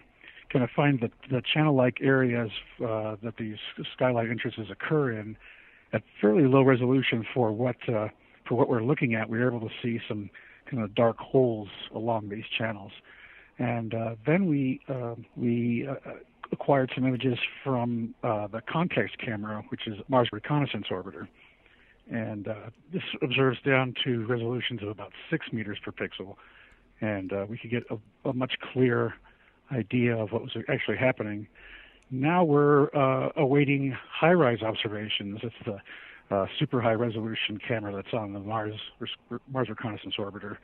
kind 0.51 0.63
of 0.63 0.71
find 0.75 0.99
the, 0.99 1.11
the 1.29 1.43
channel-like 1.53 1.99
areas 2.01 2.49
uh, 2.83 3.17
that 3.21 3.35
these 3.37 3.57
skylight 3.93 4.31
entrances 4.31 4.71
occur 4.71 5.11
in 5.11 5.37
at 5.93 6.01
fairly 6.19 6.45
low 6.45 6.63
resolution 6.63 7.23
for 7.35 7.51
what 7.51 7.75
uh, 7.87 8.07
for 8.47 8.55
what 8.55 8.67
we're 8.67 8.81
looking 8.81 9.13
at. 9.13 9.29
We 9.29 9.37
were 9.37 9.47
able 9.47 9.69
to 9.69 9.75
see 9.83 9.99
some 10.07 10.31
kind 10.69 10.81
of 10.81 10.95
dark 10.95 11.19
holes 11.19 11.69
along 11.93 12.29
these 12.29 12.45
channels, 12.57 12.93
and 13.59 13.93
uh, 13.93 14.15
then 14.25 14.47
we 14.47 14.81
uh, 14.89 15.13
we 15.37 15.87
uh, 15.87 16.13
acquired 16.51 16.91
some 16.95 17.05
images 17.05 17.37
from 17.63 18.15
uh, 18.23 18.47
the 18.47 18.61
context 18.61 19.19
camera, 19.19 19.63
which 19.69 19.87
is 19.87 19.99
Mars 20.09 20.29
Reconnaissance 20.31 20.87
Orbiter 20.89 21.27
and 22.09 22.47
uh, 22.47 22.55
this 22.91 23.03
observes 23.21 23.57
down 23.65 23.93
to 24.03 24.25
resolutions 24.25 24.81
of 24.81 24.89
about 24.89 25.11
six 25.29 25.47
meters 25.51 25.77
per 25.83 25.91
pixel. 25.91 26.35
and 27.01 27.33
uh, 27.33 27.45
we 27.49 27.57
could 27.57 27.71
get 27.71 27.83
a, 27.89 28.29
a, 28.29 28.33
much 28.33 28.53
clearer 28.73 29.13
idea 29.71 30.15
of 30.15 30.31
what 30.31 30.41
was 30.41 30.51
actually 30.69 30.97
happening. 30.97 31.47
Now 32.11 32.43
we're 32.43 32.93
uh, 32.95 33.29
awaiting 33.35 33.95
HiRISE 34.21 34.61
observations. 34.61 35.39
It's 35.41 35.55
the 35.65 36.35
uh, 36.35 36.45
super 36.59 36.81
high-resolution 36.81 37.59
camera 37.67 37.93
that's 37.95 38.13
on 38.13 38.33
the 38.33 38.39
Mars 38.39 38.75
Mars 39.51 39.69
Reconnaissance 39.69 40.15
Orbiter. 40.17 40.57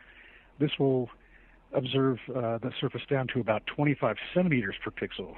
This 0.60 0.72
will 0.80 1.10
observe 1.74 2.18
uh, 2.30 2.58
the 2.60 2.72
surface 2.80 3.02
down 3.10 3.28
to 3.34 3.40
about 3.40 3.64
25 3.68 4.18
centimeters 4.34 4.76
per 4.84 4.92
pixel, 4.92 5.36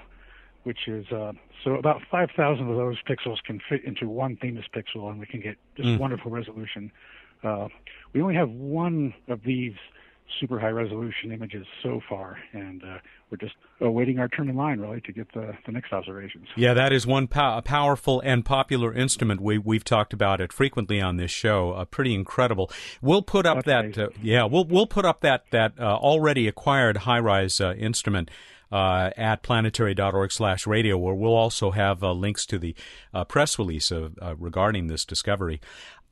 which 0.64 0.88
is 0.88 1.06
uh, 1.12 1.32
so 1.64 1.76
about 1.76 2.02
5,000 2.10 2.70
of 2.70 2.78
those 2.78 2.98
pixels 3.04 3.38
can 3.44 3.60
fit 3.70 3.84
into 3.84 4.08
one 4.08 4.38
Themis 4.38 4.66
pixel, 4.76 5.10
and 5.10 5.20
we 5.20 5.26
can 5.26 5.42
get 5.42 5.58
just 5.76 5.90
mm. 5.90 5.98
wonderful 6.00 6.32
resolution. 6.32 6.92
Uh, 7.44 7.68
we 8.14 8.22
only 8.22 8.36
have 8.36 8.50
one 8.50 9.14
of 9.28 9.42
these 9.44 9.74
super 10.40 10.60
high 10.60 10.70
resolution 10.70 11.32
images 11.32 11.66
so 11.84 12.00
far, 12.08 12.38
and 12.54 12.84
uh, 12.84 12.98
we're 13.30 13.38
just 13.38 13.56
awaiting 13.80 14.20
our 14.20 14.28
turn 14.28 14.50
in 14.50 14.56
line, 14.56 14.80
really, 14.80 15.02
to 15.02 15.12
get 15.12 15.32
the, 15.34 15.54
the 15.66 15.72
next 15.72 15.92
observations. 15.92 16.48
Yeah, 16.56 16.74
that 16.74 16.94
is 16.94 17.06
one 17.06 17.28
pow- 17.28 17.60
powerful 17.62 18.22
and 18.24 18.46
popular 18.46 18.94
instrument. 18.94 19.42
We 19.42 19.58
we've 19.58 19.84
talked 19.84 20.14
about 20.14 20.40
it 20.42 20.54
frequently 20.54 21.02
on 21.02 21.18
this 21.18 21.32
show. 21.32 21.72
Uh, 21.72 21.86
pretty 21.86 22.14
incredible. 22.14 22.72
We'll 23.02 23.22
put 23.22 23.46
up 23.46 23.66
That's 23.66 23.96
that. 23.96 24.04
Uh, 24.04 24.10
yeah, 24.22 24.46
we'll 24.46 24.66
we'll 24.66 24.88
put 24.88 25.06
up 25.06 25.22
that 25.22 25.46
that 25.52 25.74
uh, 25.80 25.96
already 25.96 26.48
acquired 26.48 26.98
HiRISE 26.98 27.62
uh, 27.62 27.74
instrument 27.76 28.30
uh, 28.72 29.12
at 29.18 29.44
planetary.org 29.44 30.32
slash 30.32 30.66
radio, 30.66 30.98
where 30.98 31.14
we'll 31.14 31.36
also 31.36 31.72
have 31.72 32.04
uh, 32.04 32.12
links 32.14 32.46
to 32.48 32.60
the 32.60 32.76
uh, 33.14 33.26
press 33.26 33.60
release 33.60 33.92
of, 33.92 34.18
uh, 34.22 34.36
regarding 34.38 34.88
this 34.88 35.06
discovery. 35.06 35.60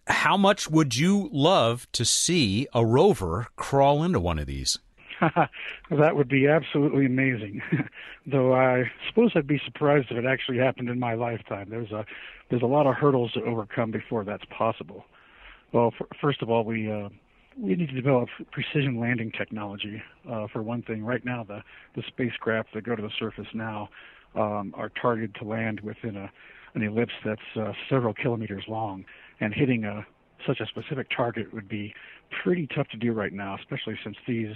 How 0.07 0.37
much 0.37 0.69
would 0.69 0.95
you 0.95 1.29
love 1.31 1.87
to 1.91 2.03
see 2.03 2.67
a 2.73 2.85
rover 2.85 3.47
crawl 3.55 4.03
into 4.03 4.19
one 4.19 4.39
of 4.39 4.47
these? 4.47 4.79
that 5.91 6.15
would 6.15 6.29
be 6.29 6.47
absolutely 6.47 7.05
amazing. 7.05 7.61
Though 8.25 8.53
I 8.53 8.89
suppose 9.07 9.31
I'd 9.35 9.47
be 9.47 9.61
surprised 9.65 10.07
if 10.11 10.17
it 10.17 10.25
actually 10.25 10.57
happened 10.57 10.89
in 10.89 10.99
my 10.99 11.13
lifetime. 11.13 11.67
There's 11.69 11.91
a 11.91 12.05
there's 12.49 12.61
a 12.61 12.67
lot 12.67 12.87
of 12.87 12.95
hurdles 12.95 13.33
to 13.33 13.43
overcome 13.43 13.91
before 13.91 14.23
that's 14.23 14.45
possible. 14.45 15.05
Well, 15.71 15.93
first 16.19 16.41
of 16.41 16.49
all, 16.49 16.63
we 16.63 16.91
uh, 16.91 17.09
we 17.61 17.75
need 17.75 17.89
to 17.89 17.95
develop 17.95 18.29
precision 18.51 18.99
landing 18.99 19.31
technology. 19.31 20.01
Uh, 20.29 20.47
for 20.51 20.61
one 20.63 20.81
thing, 20.83 21.03
right 21.03 21.23
now 21.25 21.43
the 21.43 21.61
the 21.95 22.03
spacecraft 22.07 22.69
that 22.73 22.83
go 22.83 22.95
to 22.95 23.01
the 23.01 23.11
surface 23.19 23.47
now 23.53 23.89
um, 24.35 24.73
are 24.77 24.89
targeted 25.01 25.35
to 25.35 25.43
land 25.43 25.79
within 25.81 26.15
a 26.15 26.31
an 26.75 26.83
ellipse 26.83 27.13
that's 27.25 27.41
uh, 27.55 27.73
several 27.89 28.13
kilometers 28.13 28.63
long, 28.67 29.03
and 29.39 29.53
hitting 29.53 29.85
a 29.85 30.05
such 30.47 30.59
a 30.61 30.65
specific 30.67 31.07
target 31.15 31.53
would 31.53 31.67
be 31.67 31.93
pretty 32.43 32.67
tough 32.73 32.87
to 32.89 32.97
do 32.97 33.11
right 33.11 33.33
now, 33.33 33.57
especially 33.59 33.97
since 34.03 34.15
these 34.27 34.55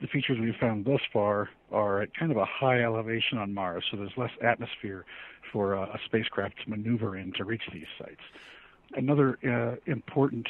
the 0.00 0.08
features 0.08 0.38
we've 0.40 0.56
found 0.60 0.84
thus 0.84 1.00
far 1.12 1.50
are 1.70 2.02
at 2.02 2.14
kind 2.14 2.32
of 2.32 2.36
a 2.36 2.44
high 2.44 2.82
elevation 2.82 3.38
on 3.38 3.54
Mars, 3.54 3.84
so 3.90 3.96
there's 3.96 4.10
less 4.16 4.32
atmosphere 4.42 5.04
for 5.52 5.76
uh, 5.76 5.86
a 5.86 5.98
spacecraft 6.04 6.54
to 6.64 6.70
maneuver 6.70 7.16
in 7.16 7.32
to 7.34 7.44
reach 7.44 7.62
these 7.72 7.86
sites. 7.98 8.20
Another 8.96 9.38
uh, 9.44 9.76
important 9.90 10.48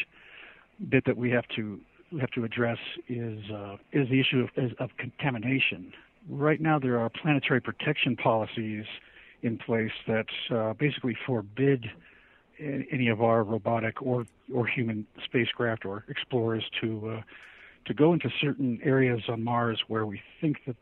bit 0.88 1.04
that 1.07 1.16
we 1.16 1.31
have 1.31 1.47
to 1.57 1.81
we 2.12 2.21
have 2.21 2.31
to 2.31 2.45
address 2.45 2.78
is 3.09 3.40
uh, 3.50 3.76
is 3.93 4.09
the 4.09 4.21
issue 4.21 4.47
of, 4.57 4.73
of 4.78 4.90
contamination. 4.99 5.93
Right 6.28 6.61
now, 6.61 6.78
there 6.78 6.99
are 6.99 7.11
planetary 7.11 7.61
protection 7.61 8.16
policies 8.16 8.85
in 9.43 9.59
place 9.59 9.93
that 10.07 10.26
uh, 10.50 10.73
basically 10.75 11.16
forbid 11.26 11.87
any 12.59 13.09
of 13.09 13.21
our 13.21 13.43
robotic 13.43 14.00
or 14.00 14.26
or 14.54 14.66
human 14.66 15.07
spacecraft 15.25 15.85
or 15.85 16.04
explorers 16.09 16.64
to 16.81 17.16
uh, 17.19 17.23
to 17.87 17.95
go 17.95 18.12
into 18.12 18.31
certain 18.40 18.81
areas 18.83 19.23
on 19.28 19.43
Mars 19.43 19.83
where 19.88 20.07
we 20.07 20.21
think 20.40 20.59
that 20.66 20.76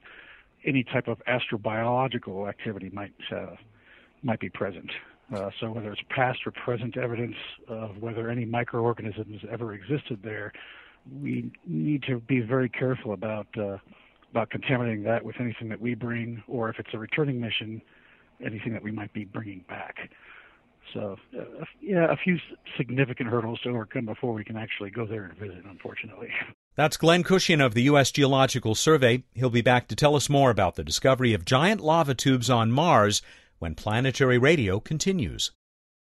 any 0.65 0.85
type 0.85 1.09
of 1.09 1.19
astrobiological 1.27 2.49
activity 2.49 2.91
might 2.93 3.15
uh, 3.35 3.57
might 4.23 4.41
be 4.41 4.49
present. 4.49 4.91
Uh, 5.35 5.51
so 5.61 5.71
whether 5.71 5.93
it's 5.93 6.03
past 6.11 6.41
or 6.47 6.51
present 6.51 6.97
evidence 6.97 7.37
of 7.69 7.97
whether 7.99 8.29
any 8.29 8.45
microorganisms 8.45 9.41
ever 9.51 9.73
existed 9.73 10.21
there, 10.23 10.53
we 11.21 11.51
need 11.67 12.03
to 12.03 12.21
be 12.21 12.41
very 12.41 12.69
careful 12.69 13.12
about 13.12 13.47
uh, 13.59 13.79
about 14.31 14.51
contaminating 14.51 15.03
that 15.03 15.25
with 15.25 15.37
anything 15.41 15.69
that 15.69 15.81
we 15.81 15.95
bring, 15.95 16.43
or 16.49 16.71
if 16.71 16.79
it's 16.79 16.89
a 16.95 16.99
returning 16.99 17.41
mission, 17.41 17.83
anything 18.45 18.73
that 18.73 18.83
we 18.83 18.91
might 18.91 19.12
be 19.12 19.25
bringing 19.25 19.65
back. 19.69 20.11
So, 20.95 21.17
uh, 21.39 21.65
yeah, 21.81 22.11
a 22.11 22.17
few 22.17 22.39
significant 22.77 23.29
hurdles 23.29 23.61
to 23.61 23.71
overcome 23.71 24.07
before 24.07 24.33
we 24.33 24.45
can 24.45 24.57
actually 24.57 24.91
go 24.91 25.07
there 25.07 25.25
and 25.25 25.35
visit, 25.39 25.65
unfortunately. 25.69 26.31
That's 26.75 26.97
Glenn 26.97 27.23
Cushing 27.23 27.61
of 27.61 27.75
the 27.75 27.83
U.S. 27.83 28.11
Geological 28.11 28.75
Survey. 28.75 29.25
He'll 29.35 29.51
be 29.51 29.62
back 29.62 29.89
to 29.89 29.97
tell 29.97 30.17
us 30.17 30.29
more 30.29 30.51
about 30.51 30.75
the 30.75 30.85
discovery 30.85 31.35
of 31.35 31.45
giant 31.45 31.81
lava 31.83 32.15
tubes 32.15 32.51
on 32.51 32.73
Mars 32.73 33.23
when 33.62 33.76
Planetary 33.76 34.38
Radio 34.38 34.81
continues. 34.81 35.52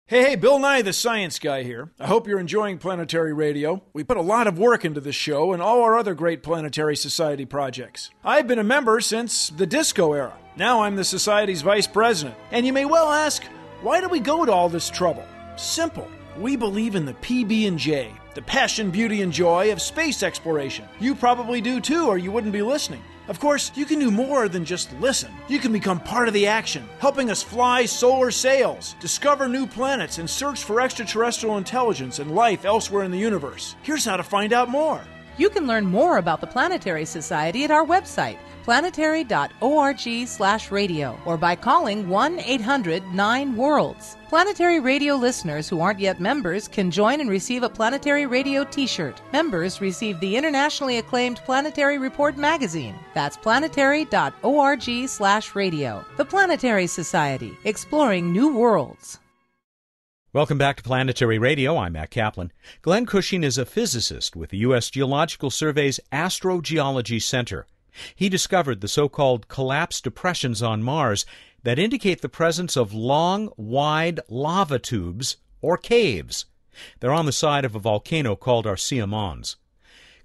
Hey, 0.08 0.24
hey, 0.24 0.36
Bill 0.36 0.58
Nye, 0.58 0.82
the 0.82 0.92
science 0.92 1.38
guy 1.38 1.62
here. 1.62 1.92
I 2.00 2.08
hope 2.08 2.28
you're 2.28 2.40
enjoying 2.40 2.80
Planetary 2.80 3.32
Radio. 3.32 3.84
We 3.94 4.04
put 4.04 4.18
a 4.18 4.22
lot 4.22 4.48
of 4.48 4.58
work 4.58 4.84
into 4.84 5.00
this 5.00 5.16
show 5.16 5.54
and 5.54 5.62
all 5.62 5.84
our 5.84 5.96
other 5.96 6.16
great 6.16 6.42
Planetary 6.42 6.96
Society 6.96 7.46
projects. 7.46 8.10
I've 8.24 8.48
been 8.48 8.58
a 8.58 8.64
member 8.64 9.00
since 9.02 9.50
the 9.50 9.68
disco 9.68 10.14
era. 10.14 10.36
Now 10.58 10.82
I'm 10.82 10.96
the 10.96 11.04
Society's 11.04 11.62
vice 11.62 11.86
president. 11.86 12.36
And 12.50 12.66
you 12.66 12.74
may 12.74 12.86
well 12.86 13.12
ask, 13.12 13.44
why 13.84 14.02
do 14.02 14.10
we 14.10 14.20
go 14.20 14.46
to 14.46 14.52
all 14.52 14.68
this 14.68 14.90
trouble? 14.90 15.26
Simple. 15.56 16.08
We 16.40 16.56
believe 16.56 16.96
in 16.96 17.06
the 17.06 17.14
PB&J, 17.14 18.12
the 18.34 18.42
passion, 18.42 18.90
beauty, 18.90 19.22
and 19.22 19.32
joy 19.32 19.72
of 19.72 19.80
space 19.80 20.24
exploration. 20.24 20.86
You 21.00 21.14
probably 21.14 21.62
do 21.62 21.80
too, 21.80 22.08
or 22.08 22.18
you 22.18 22.32
wouldn't 22.32 22.52
be 22.52 22.64
listening. 22.64 23.04
Of 23.30 23.40
course, 23.40 23.72
you 23.76 23.86
can 23.86 24.00
do 24.00 24.12
more 24.12 24.50
than 24.50 24.66
just 24.66 24.92
listen. 25.00 25.32
You 25.48 25.60
can 25.60 25.72
become 25.72 26.00
part 26.00 26.28
of 26.28 26.34
the 26.34 26.48
action, 26.48 26.88
helping 27.00 27.32
us 27.32 27.42
fly 27.42 27.86
solar 27.86 28.32
sails, 28.32 28.96
discover 29.00 29.48
new 29.48 29.66
planets, 29.66 30.18
and 30.18 30.30
search 30.30 30.64
for 30.64 30.82
extraterrestrial 30.82 31.58
intelligence 31.58 32.20
and 32.20 32.36
life 32.36 32.66
elsewhere 32.66 33.04
in 33.04 33.12
the 33.12 33.18
universe. 33.18 33.76
Here's 33.82 34.04
how 34.04 34.18
to 34.18 34.24
find 34.24 34.52
out 34.52 34.68
more. 34.68 35.02
You 35.38 35.50
can 35.50 35.66
learn 35.66 35.86
more 35.86 36.18
about 36.18 36.42
the 36.42 36.48
Planetary 36.48 37.06
Society 37.06 37.64
at 37.64 37.72
our 37.72 37.86
website, 37.86 38.38
planetary.org/radio, 38.64 41.20
or 41.26 41.38
by 41.38 41.56
calling 41.56 42.10
1 42.10 42.40
800 42.40 43.04
9 43.14 43.56
Worlds. 43.56 44.18
Planetary 44.30 44.80
Radio 44.80 45.14
listeners 45.16 45.70
who 45.70 45.80
aren't 45.80 46.00
yet 46.00 46.20
members 46.20 46.68
can 46.68 46.90
join 46.90 47.22
and 47.22 47.30
receive 47.30 47.62
a 47.62 47.70
Planetary 47.70 48.26
Radio 48.26 48.64
t-shirt. 48.64 49.22
Members 49.32 49.80
receive 49.80 50.20
the 50.20 50.36
internationally 50.36 50.98
acclaimed 50.98 51.38
Planetary 51.46 52.00
Report 52.00 52.36
magazine. 52.38 52.96
That's 53.14 53.38
planetary.org 53.38 55.08
slash 55.08 55.54
radio. 55.56 56.04
The 56.18 56.26
Planetary 56.26 56.88
Society, 56.88 57.56
exploring 57.64 58.34
new 58.34 58.58
worlds. 58.58 59.20
Welcome 60.34 60.58
back 60.58 60.78
to 60.78 60.84
Planetary 60.84 61.38
Radio. 61.38 61.78
I'm 61.78 61.94
Matt 61.94 62.10
Kaplan. 62.10 62.52
Glenn 62.82 63.06
Cushing 63.06 63.44
is 63.44 63.60
a 63.60 63.68
physicist 63.68 64.36
with 64.36 64.50
the 64.50 64.58
U.S. 64.58 64.90
Geological 64.90 65.52
Survey's 65.52 66.00
Astrogeology 66.12 67.22
Center. 67.22 67.68
He 68.16 68.30
discovered 68.30 68.82
the 68.82 68.88
so-called 68.88 69.48
collapsed 69.48 70.04
depressions 70.04 70.62
on 70.62 70.84
Mars 70.84 71.26
that 71.64 71.80
indicate 71.80 72.22
the 72.22 72.30
presence 72.30 72.76
of 72.76 72.94
long, 72.94 73.50
wide 73.58 74.20
lava 74.28 74.80
tubes 74.80 75.38
or 75.62 75.78
caves. 75.78 76.46
They're 77.00 77.12
on 77.12 77.26
the 77.26 77.32
side 77.32 77.66
of 77.66 77.76
a 77.76 77.80
volcano 77.80 78.36
called 78.36 78.66
Arsia 78.66 79.08
Mons. 79.08 79.58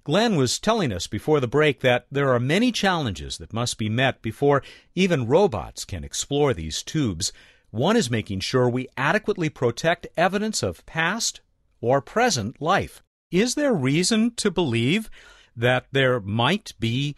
Glenn 0.04 0.36
was 0.36 0.58
telling 0.58 0.90
us 0.90 1.06
before 1.06 1.38
the 1.38 1.46
break 1.46 1.80
that 1.80 2.06
there 2.10 2.32
are 2.32 2.40
many 2.40 2.72
challenges 2.72 3.36
that 3.36 3.52
must 3.52 3.76
be 3.76 3.90
met 3.90 4.22
before 4.22 4.62
even 4.94 5.26
robots 5.26 5.84
can 5.84 6.02
explore 6.02 6.54
these 6.54 6.82
tubes. 6.82 7.30
One 7.70 7.96
is 7.96 8.10
making 8.10 8.40
sure 8.40 8.68
we 8.68 8.88
adequately 8.96 9.50
protect 9.50 10.06
evidence 10.16 10.62
of 10.62 10.86
past 10.86 11.42
or 11.82 12.00
present 12.00 12.62
life. 12.62 13.02
Is 13.30 13.54
there 13.54 13.74
reason 13.74 14.34
to 14.36 14.50
believe 14.50 15.10
that 15.54 15.86
there 15.92 16.20
might 16.20 16.72
be 16.80 17.14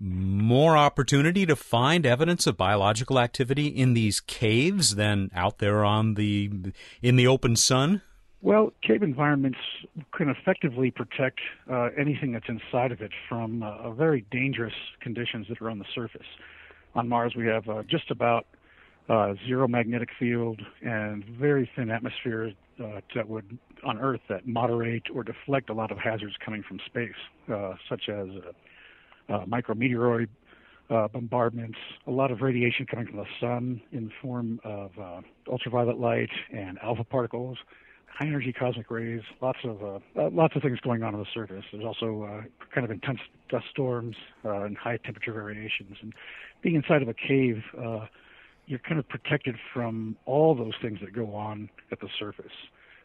more 0.00 0.76
opportunity 0.76 1.46
to 1.46 1.56
find 1.56 2.04
evidence 2.06 2.46
of 2.46 2.56
biological 2.56 3.18
activity 3.18 3.66
in 3.66 3.94
these 3.94 4.20
caves 4.20 4.96
than 4.96 5.30
out 5.34 5.58
there 5.58 5.84
on 5.84 6.14
the 6.14 6.50
in 7.02 7.16
the 7.16 7.26
open 7.26 7.56
sun? 7.56 8.02
Well, 8.42 8.74
cave 8.82 9.02
environments 9.02 9.58
can 10.14 10.28
effectively 10.28 10.90
protect 10.90 11.40
uh, 11.70 11.88
anything 11.98 12.32
that's 12.32 12.48
inside 12.48 12.92
of 12.92 13.00
it 13.00 13.12
from 13.26 13.62
uh, 13.62 13.90
very 13.92 14.26
dangerous 14.30 14.74
conditions 15.00 15.46
that 15.48 15.62
are 15.62 15.70
on 15.70 15.78
the 15.78 15.86
surface. 15.94 16.26
On 16.94 17.08
Mars, 17.08 17.34
we 17.34 17.46
have 17.46 17.66
uh, 17.68 17.82
just 17.88 18.10
about 18.10 18.46
uh, 19.08 19.34
zero 19.46 19.66
magnetic 19.66 20.10
field 20.18 20.60
and 20.82 21.24
very 21.24 21.70
thin 21.74 21.90
atmosphere 21.90 22.52
uh, 22.82 23.00
that 23.14 23.28
would 23.28 23.58
on 23.82 23.98
Earth 23.98 24.20
that 24.28 24.46
moderate 24.46 25.04
or 25.14 25.22
deflect 25.24 25.70
a 25.70 25.74
lot 25.74 25.90
of 25.90 25.98
hazards 25.98 26.34
coming 26.44 26.62
from 26.62 26.78
space, 26.86 27.10
uh, 27.52 27.74
such 27.88 28.08
as 28.08 28.28
uh, 29.28 29.44
micrometeoroid 29.46 30.28
uh, 30.90 31.08
bombardments, 31.08 31.78
a 32.06 32.10
lot 32.10 32.30
of 32.30 32.42
radiation 32.42 32.86
coming 32.86 33.06
from 33.06 33.16
the 33.16 33.26
sun 33.40 33.80
in 33.92 34.06
the 34.06 34.10
form 34.20 34.60
of 34.64 34.90
uh, 35.00 35.20
ultraviolet 35.50 35.98
light 35.98 36.30
and 36.52 36.78
alpha 36.82 37.04
particles, 37.04 37.58
high 38.06 38.26
energy 38.26 38.52
cosmic 38.52 38.90
rays, 38.90 39.22
lots 39.40 39.58
of 39.64 39.82
uh, 39.82 39.98
uh, 40.20 40.30
lots 40.30 40.54
of 40.56 40.62
things 40.62 40.78
going 40.80 41.02
on 41.02 41.14
on 41.14 41.20
the 41.20 41.26
surface. 41.32 41.64
There's 41.72 41.84
also 41.84 42.22
uh, 42.22 42.42
kind 42.72 42.84
of 42.84 42.90
intense 42.90 43.20
dust 43.48 43.66
storms 43.70 44.16
uh, 44.44 44.62
and 44.62 44.76
high 44.76 44.98
temperature 44.98 45.32
variations. 45.32 45.96
And 46.00 46.12
being 46.62 46.76
inside 46.76 47.02
of 47.02 47.08
a 47.08 47.14
cave, 47.14 47.62
you're 48.66 48.78
kind 48.78 48.98
of 48.98 49.06
protected 49.08 49.56
from 49.72 50.16
all 50.24 50.54
those 50.54 50.72
things 50.80 51.00
that 51.00 51.12
go 51.12 51.34
on 51.34 51.68
at 51.92 52.00
the 52.00 52.08
surface. 52.18 52.52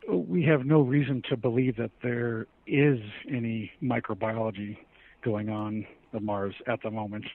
We 0.07 0.43
have 0.45 0.65
no 0.65 0.81
reason 0.81 1.21
to 1.29 1.35
believe 1.35 1.75
that 1.75 1.91
there 2.01 2.47
is 2.65 2.99
any 3.29 3.71
microbiology 3.83 4.77
going 5.23 5.49
on 5.49 5.85
on 6.13 6.25
Mars 6.25 6.55
at 6.67 6.81
the 6.81 6.91
moment. 6.91 7.25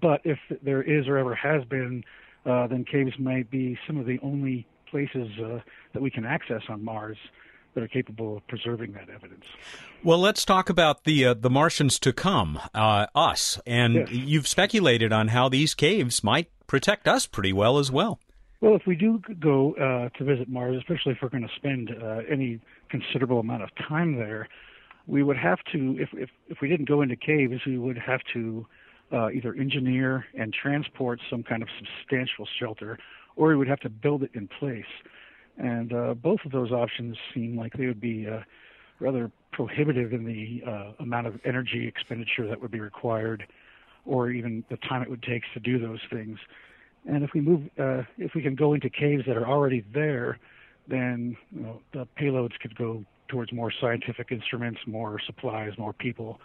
But 0.00 0.20
if 0.24 0.38
there 0.62 0.82
is 0.82 1.06
or 1.06 1.16
ever 1.16 1.34
has 1.34 1.64
been, 1.64 2.04
uh, 2.44 2.66
then 2.66 2.84
caves 2.84 3.18
might 3.18 3.50
be 3.50 3.78
some 3.86 3.98
of 3.98 4.06
the 4.06 4.18
only 4.22 4.66
places 4.90 5.28
uh, 5.38 5.60
that 5.92 6.02
we 6.02 6.10
can 6.10 6.24
access 6.24 6.62
on 6.68 6.84
Mars 6.84 7.16
that 7.74 7.82
are 7.82 7.88
capable 7.88 8.38
of 8.38 8.46
preserving 8.48 8.92
that 8.92 9.08
evidence. 9.10 9.44
Well, 10.02 10.18
let's 10.18 10.44
talk 10.44 10.70
about 10.70 11.04
the 11.04 11.26
uh, 11.26 11.34
the 11.34 11.50
Martians 11.50 11.98
to 12.00 12.12
come, 12.12 12.58
uh, 12.74 13.06
us, 13.14 13.60
and 13.66 13.94
yes. 13.94 14.08
you've 14.10 14.48
speculated 14.48 15.12
on 15.12 15.28
how 15.28 15.48
these 15.48 15.74
caves 15.74 16.24
might 16.24 16.48
protect 16.66 17.06
us 17.06 17.26
pretty 17.26 17.52
well 17.52 17.78
as 17.78 17.92
well. 17.92 18.18
Well, 18.60 18.74
if 18.74 18.86
we 18.86 18.96
do 18.96 19.20
go 19.38 19.74
uh, 19.74 20.08
to 20.16 20.24
visit 20.24 20.48
Mars, 20.48 20.76
especially 20.78 21.12
if 21.12 21.18
we're 21.20 21.28
going 21.28 21.46
to 21.46 21.54
spend 21.54 21.90
uh, 22.02 22.20
any 22.28 22.60
considerable 22.88 23.40
amount 23.40 23.62
of 23.62 23.68
time 23.86 24.16
there, 24.16 24.48
we 25.06 25.22
would 25.22 25.36
have 25.36 25.58
to, 25.72 25.96
if 25.98 26.08
if, 26.12 26.30
if 26.48 26.58
we 26.60 26.68
didn't 26.68 26.88
go 26.88 27.02
into 27.02 27.16
caves, 27.16 27.60
we 27.66 27.78
would 27.78 27.98
have 27.98 28.20
to 28.32 28.66
uh, 29.12 29.30
either 29.30 29.54
engineer 29.54 30.26
and 30.38 30.52
transport 30.52 31.20
some 31.30 31.42
kind 31.42 31.62
of 31.62 31.68
substantial 31.78 32.46
shelter, 32.58 32.98
or 33.36 33.48
we 33.48 33.56
would 33.56 33.68
have 33.68 33.80
to 33.80 33.88
build 33.88 34.22
it 34.22 34.30
in 34.34 34.48
place. 34.48 34.84
And 35.58 35.92
uh, 35.92 36.14
both 36.14 36.40
of 36.44 36.52
those 36.52 36.70
options 36.72 37.16
seem 37.32 37.56
like 37.56 37.72
they 37.74 37.86
would 37.86 38.00
be 38.00 38.28
uh, 38.28 38.40
rather 39.00 39.30
prohibitive 39.52 40.12
in 40.12 40.24
the 40.24 40.62
uh, 40.70 40.92
amount 41.02 41.26
of 41.26 41.40
energy 41.44 41.86
expenditure 41.86 42.46
that 42.48 42.60
would 42.60 42.70
be 42.70 42.80
required, 42.80 43.46
or 44.04 44.30
even 44.30 44.64
the 44.70 44.76
time 44.76 45.02
it 45.02 45.08
would 45.08 45.22
take 45.22 45.42
to 45.54 45.60
do 45.60 45.78
those 45.78 46.00
things. 46.10 46.38
And 47.08 47.22
if 47.22 47.30
we 47.32 47.40
move, 47.40 47.62
uh, 47.78 48.02
if 48.18 48.34
we 48.34 48.42
can 48.42 48.54
go 48.54 48.74
into 48.74 48.90
caves 48.90 49.24
that 49.26 49.36
are 49.36 49.46
already 49.46 49.84
there, 49.94 50.38
then 50.88 51.36
you 51.54 51.62
know, 51.62 51.80
the 51.92 52.06
payloads 52.20 52.58
could 52.60 52.76
go 52.76 53.04
towards 53.28 53.52
more 53.52 53.72
scientific 53.80 54.30
instruments, 54.30 54.80
more 54.86 55.20
supplies, 55.20 55.72
more 55.78 55.92
people, 55.92 56.40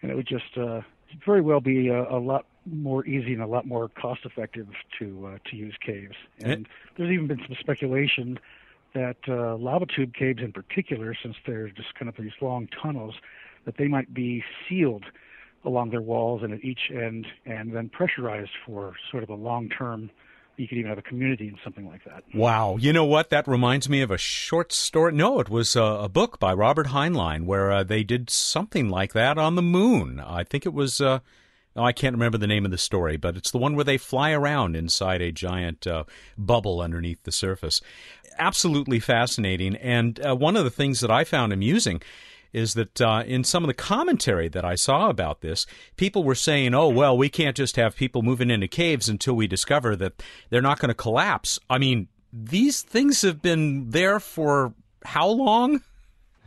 and 0.00 0.10
it 0.10 0.14
would 0.14 0.26
just 0.26 0.56
uh, 0.56 0.80
very 1.24 1.40
well 1.40 1.60
be 1.60 1.88
a, 1.88 2.02
a, 2.10 2.18
lot 2.18 2.46
more 2.66 3.06
easy 3.06 3.32
and 3.32 3.42
a 3.42 3.46
lot 3.46 3.66
more 3.66 3.88
cost 3.88 4.20
effective 4.24 4.68
to 4.98 5.32
uh, 5.34 5.50
to 5.50 5.56
use 5.56 5.74
caves. 5.84 6.16
And 6.40 6.66
there's 6.96 7.10
even 7.10 7.26
been 7.26 7.40
some 7.46 7.56
speculation 7.58 8.38
that 8.94 9.16
uh, 9.28 9.56
lava 9.56 9.86
tube 9.86 10.14
caves, 10.14 10.42
in 10.42 10.52
particular, 10.52 11.14
since 11.20 11.36
they're 11.46 11.68
just 11.68 11.94
kind 11.94 12.08
of 12.08 12.16
these 12.16 12.32
long 12.40 12.68
tunnels, 12.68 13.14
that 13.64 13.76
they 13.78 13.88
might 13.88 14.12
be 14.12 14.44
sealed 14.68 15.04
along 15.64 15.90
their 15.90 16.02
walls 16.02 16.42
and 16.42 16.52
at 16.52 16.64
each 16.64 16.90
end, 16.92 17.26
and 17.46 17.74
then 17.74 17.88
pressurized 17.88 18.50
for 18.66 18.94
sort 19.10 19.22
of 19.22 19.30
a 19.30 19.34
long 19.34 19.68
term 19.68 20.10
you 20.56 20.68
could 20.68 20.78
even 20.78 20.88
have 20.88 20.98
a 20.98 21.02
community 21.02 21.48
in 21.48 21.56
something 21.64 21.86
like 21.86 22.04
that. 22.04 22.24
Wow. 22.34 22.76
You 22.78 22.92
know 22.92 23.04
what? 23.04 23.30
That 23.30 23.48
reminds 23.48 23.88
me 23.88 24.02
of 24.02 24.10
a 24.10 24.18
short 24.18 24.72
story. 24.72 25.12
No, 25.12 25.40
it 25.40 25.48
was 25.48 25.74
a, 25.74 25.82
a 25.82 26.08
book 26.08 26.38
by 26.38 26.52
Robert 26.52 26.88
Heinlein 26.88 27.46
where 27.46 27.72
uh, 27.72 27.82
they 27.82 28.02
did 28.02 28.30
something 28.30 28.88
like 28.88 29.12
that 29.14 29.38
on 29.38 29.54
the 29.54 29.62
moon. 29.62 30.20
I 30.20 30.44
think 30.44 30.66
it 30.66 30.74
was. 30.74 31.00
Uh, 31.00 31.20
oh, 31.74 31.84
I 31.84 31.92
can't 31.92 32.14
remember 32.14 32.38
the 32.38 32.46
name 32.46 32.64
of 32.64 32.70
the 32.70 32.78
story, 32.78 33.16
but 33.16 33.36
it's 33.36 33.50
the 33.50 33.58
one 33.58 33.74
where 33.74 33.84
they 33.84 33.98
fly 33.98 34.32
around 34.32 34.76
inside 34.76 35.22
a 35.22 35.32
giant 35.32 35.86
uh, 35.86 36.04
bubble 36.36 36.80
underneath 36.80 37.22
the 37.22 37.32
surface. 37.32 37.80
Absolutely 38.38 39.00
fascinating. 39.00 39.76
And 39.76 40.24
uh, 40.24 40.36
one 40.36 40.56
of 40.56 40.64
the 40.64 40.70
things 40.70 41.00
that 41.00 41.10
I 41.10 41.24
found 41.24 41.52
amusing 41.52 42.02
is 42.52 42.74
that 42.74 43.00
uh, 43.00 43.24
in 43.26 43.44
some 43.44 43.62
of 43.62 43.68
the 43.68 43.74
commentary 43.74 44.48
that 44.48 44.64
I 44.64 44.74
saw 44.74 45.08
about 45.08 45.40
this, 45.40 45.66
people 45.96 46.24
were 46.24 46.34
saying, 46.34 46.74
oh, 46.74 46.88
well, 46.88 47.16
we 47.16 47.28
can't 47.28 47.56
just 47.56 47.76
have 47.76 47.96
people 47.96 48.22
moving 48.22 48.50
into 48.50 48.68
caves 48.68 49.08
until 49.08 49.34
we 49.34 49.46
discover 49.46 49.96
that 49.96 50.22
they're 50.50 50.62
not 50.62 50.78
going 50.78 50.88
to 50.88 50.94
collapse. 50.94 51.58
I 51.70 51.78
mean, 51.78 52.08
these 52.32 52.82
things 52.82 53.22
have 53.22 53.42
been 53.42 53.90
there 53.90 54.20
for 54.20 54.74
how 55.04 55.28
long? 55.28 55.82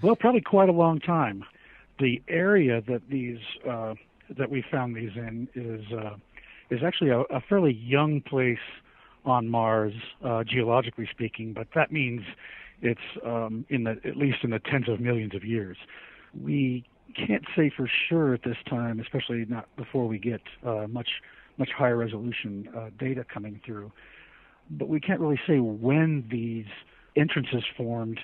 Well, 0.01 0.15
probably 0.15 0.41
quite 0.41 0.69
a 0.69 0.73
long 0.73 0.99
time. 0.99 1.43
The 1.99 2.21
area 2.27 2.82
that 2.88 3.01
these 3.10 3.39
uh, 3.67 3.95
that 4.38 4.49
we 4.49 4.63
found 4.69 4.95
these 4.95 5.15
in 5.15 5.47
is 5.56 5.86
uh, 5.93 6.15
is 6.69 6.82
actually 6.84 7.12
a, 7.12 7.21
a, 7.21 7.41
fairly 7.41 7.73
young 7.73 8.21
place 8.21 8.58
on 9.23 9.47
Mars, 9.47 9.93
uh, 10.23 10.43
geologically 10.43 11.08
speaking, 11.12 11.53
but 11.53 11.67
that 11.75 11.91
means 11.91 12.21
it's 12.81 12.99
um, 13.25 13.65
in 13.69 13.83
the 13.83 13.99
at 14.03 14.17
least 14.17 14.38
in 14.43 14.51
the 14.51 14.59
tens 14.59 14.89
of 14.89 14.99
millions 14.99 15.35
of 15.35 15.43
years. 15.43 15.77
We 16.39 16.85
can't 17.15 17.45
say 17.55 17.71
for 17.75 17.89
sure 18.09 18.33
at 18.33 18.43
this 18.43 18.57
time, 18.69 18.99
especially 18.99 19.45
not 19.47 19.73
before 19.77 20.07
we 20.07 20.19
get 20.19 20.41
uh, 20.65 20.88
much 20.88 21.09
much 21.57 21.69
higher 21.71 21.95
resolution 21.95 22.69
uh, 22.75 22.89
data 22.99 23.25
coming 23.31 23.61
through. 23.65 23.91
But 24.69 24.89
we 24.89 24.99
can't 24.99 25.19
really 25.19 25.39
say 25.47 25.59
when 25.59 26.27
these 26.29 26.65
entrances 27.15 27.63
formed 27.77 28.19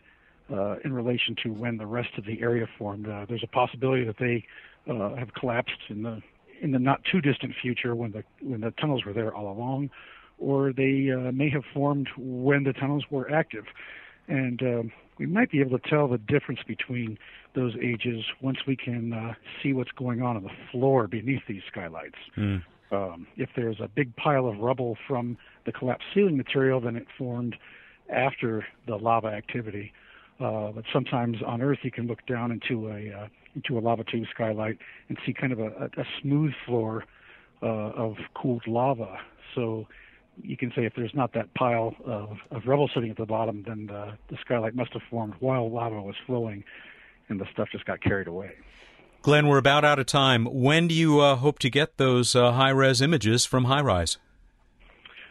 uh, 0.51 0.77
in 0.83 0.91
relation 0.91 1.35
to 1.43 1.49
when 1.49 1.77
the 1.77 1.85
rest 1.85 2.09
of 2.17 2.25
the 2.25 2.41
area 2.41 2.67
formed. 2.77 3.07
Uh, 3.07 3.25
there's 3.27 3.43
a 3.43 3.47
possibility 3.47 4.03
that 4.03 4.17
they 4.19 4.45
uh, 4.91 5.15
have 5.15 5.33
collapsed 5.33 5.79
in 5.89 6.03
the 6.03 6.21
in 6.61 6.71
the 6.71 6.79
not 6.79 7.01
too 7.09 7.21
distant 7.21 7.53
future 7.61 7.95
when 7.95 8.11
the 8.11 8.23
when 8.41 8.61
the 8.61 8.71
tunnels 8.71 9.05
were 9.05 9.13
there 9.13 9.33
all 9.33 9.51
along, 9.51 9.89
or 10.39 10.73
they 10.73 11.09
uh, 11.11 11.31
may 11.31 11.49
have 11.49 11.63
formed 11.73 12.09
when 12.17 12.63
the 12.63 12.73
tunnels 12.73 13.05
were 13.09 13.31
active 13.31 13.65
and 14.31 14.61
um, 14.61 14.91
we 15.19 15.25
might 15.25 15.51
be 15.51 15.59
able 15.59 15.77
to 15.77 15.89
tell 15.89 16.07
the 16.07 16.17
difference 16.17 16.61
between 16.65 17.19
those 17.53 17.73
ages 17.81 18.23
once 18.41 18.59
we 18.65 18.77
can 18.77 19.11
uh, 19.11 19.33
see 19.61 19.73
what's 19.73 19.91
going 19.91 20.21
on 20.21 20.37
on 20.37 20.43
the 20.43 20.55
floor 20.71 21.05
beneath 21.05 21.41
these 21.47 21.61
skylights. 21.69 22.15
Mm. 22.37 22.63
Um, 22.91 23.27
if 23.35 23.49
there's 23.55 23.79
a 23.79 23.89
big 23.89 24.15
pile 24.15 24.47
of 24.47 24.57
rubble 24.57 24.97
from 25.07 25.37
the 25.65 25.71
collapsed 25.71 26.07
ceiling 26.13 26.37
material, 26.37 26.79
then 26.79 26.95
it 26.95 27.07
formed 27.17 27.55
after 28.09 28.65
the 28.87 28.95
lava 28.95 29.27
activity. 29.27 29.91
Uh, 30.39 30.71
but 30.71 30.85
sometimes 30.91 31.37
on 31.45 31.61
Earth, 31.61 31.79
you 31.83 31.91
can 31.91 32.07
look 32.07 32.25
down 32.25 32.51
into 32.51 32.87
a 32.87 33.23
uh, 33.23 33.27
into 33.53 33.77
a 33.77 33.81
lava 33.81 34.03
tube 34.05 34.25
skylight 34.33 34.77
and 35.09 35.17
see 35.25 35.33
kind 35.33 35.51
of 35.51 35.59
a, 35.59 35.67
a, 35.67 36.01
a 36.01 36.05
smooth 36.21 36.53
floor 36.65 37.03
uh, 37.61 37.65
of 37.65 38.15
cooled 38.33 38.65
lava. 38.65 39.17
So 39.53 39.87
you 40.41 40.57
can 40.57 40.71
say 40.75 40.85
if 40.85 40.93
there's 40.95 41.13
not 41.13 41.33
that 41.33 41.53
pile 41.53 41.95
of, 42.05 42.37
of 42.51 42.65
rubble 42.65 42.89
sitting 42.93 43.11
at 43.11 43.17
the 43.17 43.25
bottom, 43.25 43.63
then 43.67 43.87
the, 43.87 44.13
the 44.29 44.37
skylight 44.41 44.75
must 44.75 44.93
have 44.93 45.01
formed 45.09 45.33
while 45.39 45.69
lava 45.69 46.01
was 46.01 46.15
flowing, 46.25 46.63
and 47.29 47.39
the 47.39 47.45
stuff 47.51 47.69
just 47.71 47.85
got 47.85 48.01
carried 48.01 48.27
away. 48.27 48.51
Glenn, 49.21 49.47
we're 49.47 49.59
about 49.59 49.85
out 49.85 49.99
of 49.99 50.07
time. 50.07 50.45
When 50.45 50.87
do 50.87 50.95
you 50.95 51.19
uh, 51.19 51.35
hope 51.35 51.59
to 51.59 51.69
get 51.69 51.97
those 51.97 52.35
uh, 52.35 52.53
high 52.53 52.71
res 52.71 53.01
images 53.01 53.45
from 53.45 53.65
HiRISE? 53.65 54.17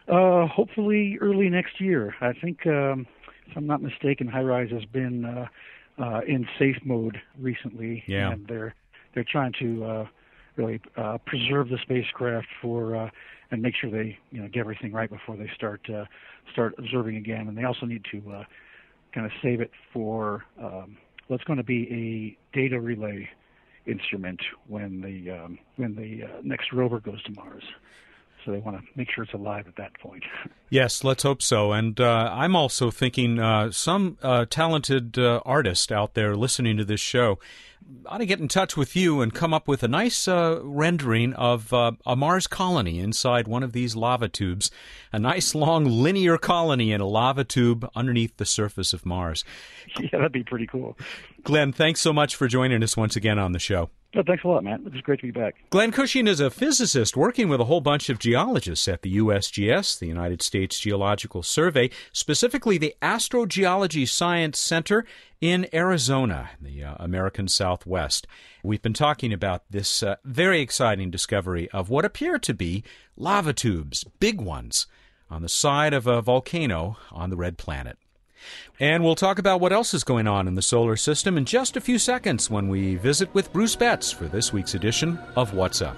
Uh, 0.06 0.46
hopefully 0.46 1.18
early 1.20 1.48
next 1.48 1.80
year. 1.80 2.14
I 2.20 2.32
think, 2.32 2.66
um, 2.66 3.06
if 3.46 3.56
I'm 3.56 3.66
not 3.66 3.82
mistaken, 3.82 4.28
HiRISE 4.28 4.70
has 4.72 4.84
been 4.84 5.24
uh, 5.24 5.46
uh, 5.98 6.20
in 6.26 6.46
safe 6.58 6.76
mode 6.84 7.20
recently, 7.38 8.04
yeah. 8.06 8.30
and 8.30 8.46
they're 8.46 8.74
they're 9.12 9.24
trying 9.24 9.52
to 9.58 9.84
uh, 9.84 10.06
really 10.54 10.80
preserve 11.26 11.68
the 11.68 11.78
spacecraft 11.82 12.46
for 12.62 13.10
and 13.50 13.62
make 13.62 13.74
sure 13.80 13.90
they 13.90 14.18
you 14.30 14.40
know 14.40 14.48
get 14.48 14.60
everything 14.60 14.92
right 14.92 15.10
before 15.10 15.36
they 15.36 15.50
start 15.54 15.80
uh, 15.90 16.04
start 16.52 16.74
observing 16.78 17.16
again. 17.16 17.48
And 17.48 17.56
they 17.56 17.64
also 17.64 17.86
need 17.86 18.04
to 18.12 18.32
uh, 18.32 18.44
kind 19.12 19.26
of 19.26 19.32
save 19.42 19.60
it 19.60 19.70
for 19.92 20.44
um, 20.60 20.96
what's 21.28 21.44
going 21.44 21.58
to 21.58 21.64
be 21.64 22.36
a 22.54 22.56
data 22.56 22.80
relay 22.80 23.28
instrument 23.86 24.40
when 24.68 25.00
the 25.00 25.30
um, 25.30 25.58
when 25.76 25.94
the 25.94 26.24
uh, 26.24 26.40
next 26.42 26.72
rover 26.72 27.00
goes 27.00 27.22
to 27.24 27.32
Mars. 27.32 27.64
So 28.44 28.52
they 28.52 28.58
want 28.58 28.78
to 28.78 28.82
make 28.96 29.10
sure 29.14 29.24
it's 29.24 29.34
alive 29.34 29.66
at 29.68 29.76
that 29.76 29.98
point. 30.00 30.24
Yes, 30.72 31.02
let's 31.02 31.24
hope 31.24 31.42
so. 31.42 31.72
And 31.72 32.00
uh, 32.00 32.30
I'm 32.32 32.54
also 32.54 32.92
thinking 32.92 33.40
uh, 33.40 33.72
some 33.72 34.18
uh, 34.22 34.46
talented 34.48 35.18
uh, 35.18 35.40
artist 35.44 35.90
out 35.90 36.14
there 36.14 36.36
listening 36.36 36.76
to 36.76 36.84
this 36.84 37.00
show 37.00 37.40
ought 38.06 38.18
to 38.18 38.26
get 38.26 38.40
in 38.40 38.48
touch 38.48 38.76
with 38.76 38.96
you 38.96 39.20
and 39.20 39.34
come 39.34 39.52
up 39.52 39.68
with 39.68 39.82
a 39.82 39.88
nice 39.88 40.26
uh, 40.28 40.60
rendering 40.62 41.32
of 41.34 41.72
uh, 41.72 41.92
a 42.06 42.16
Mars 42.16 42.46
colony 42.46 42.98
inside 42.98 43.46
one 43.46 43.62
of 43.62 43.72
these 43.72 43.96
lava 43.96 44.28
tubes. 44.28 44.70
A 45.12 45.18
nice 45.18 45.54
long 45.54 45.84
linear 45.84 46.38
colony 46.38 46.92
in 46.92 47.00
a 47.00 47.06
lava 47.06 47.44
tube 47.44 47.88
underneath 47.94 48.36
the 48.36 48.46
surface 48.46 48.92
of 48.92 49.06
Mars. 49.06 49.44
Yeah, 49.98 50.10
that'd 50.12 50.30
be 50.30 50.44
pretty 50.44 50.68
cool. 50.68 50.96
Glenn, 51.42 51.72
thanks 51.72 52.00
so 52.00 52.12
much 52.12 52.36
for 52.36 52.46
joining 52.46 52.80
us 52.82 52.96
once 52.96 53.16
again 53.16 53.40
on 53.40 53.50
the 53.50 53.58
show. 53.58 53.90
Oh, 54.16 54.22
thanks 54.26 54.42
a 54.42 54.48
lot, 54.48 54.64
man. 54.64 54.82
It 54.86 54.92
was 54.92 55.02
great 55.02 55.20
to 55.20 55.26
be 55.26 55.30
back. 55.30 55.54
Glenn 55.70 55.92
Cushing 55.92 56.26
is 56.26 56.40
a 56.40 56.50
physicist 56.50 57.16
working 57.16 57.48
with 57.48 57.60
a 57.60 57.64
whole 57.64 57.80
bunch 57.80 58.08
of 58.08 58.18
geologists 58.18 58.88
at 58.88 59.02
the 59.02 59.18
USGS, 59.18 60.00
the 60.00 60.08
United 60.08 60.42
States 60.42 60.80
Geological 60.80 61.44
Survey, 61.44 61.90
specifically 62.12 62.76
the 62.76 62.94
Astrogeology 63.02 64.08
Science 64.08 64.58
Center 64.58 65.04
in 65.40 65.66
Arizona, 65.72 66.50
the 66.60 66.84
uh, 66.84 66.94
American 66.98 67.48
Southwest. 67.48 68.26
We've 68.62 68.82
been 68.82 68.92
talking 68.92 69.32
about 69.32 69.62
this 69.70 70.02
uh, 70.02 70.16
very 70.24 70.60
exciting 70.60 71.10
discovery 71.10 71.70
of 71.70 71.88
what 71.88 72.04
appear 72.04 72.38
to 72.38 72.54
be 72.54 72.84
lava 73.16 73.52
tubes, 73.52 74.04
big 74.18 74.40
ones, 74.40 74.86
on 75.30 75.42
the 75.42 75.48
side 75.48 75.94
of 75.94 76.06
a 76.06 76.20
volcano 76.20 76.96
on 77.10 77.30
the 77.30 77.36
red 77.36 77.56
planet. 77.56 77.98
And 78.78 79.04
we'll 79.04 79.14
talk 79.14 79.38
about 79.38 79.60
what 79.60 79.72
else 79.72 79.92
is 79.92 80.04
going 80.04 80.26
on 80.26 80.48
in 80.48 80.54
the 80.54 80.62
solar 80.62 80.96
system 80.96 81.36
in 81.36 81.44
just 81.44 81.76
a 81.76 81.80
few 81.80 81.98
seconds 81.98 82.50
when 82.50 82.68
we 82.68 82.96
visit 82.96 83.32
with 83.34 83.52
Bruce 83.52 83.76
Betts 83.76 84.10
for 84.10 84.24
this 84.24 84.52
week's 84.52 84.74
edition 84.74 85.18
of 85.36 85.54
What's 85.54 85.82
Up. 85.82 85.96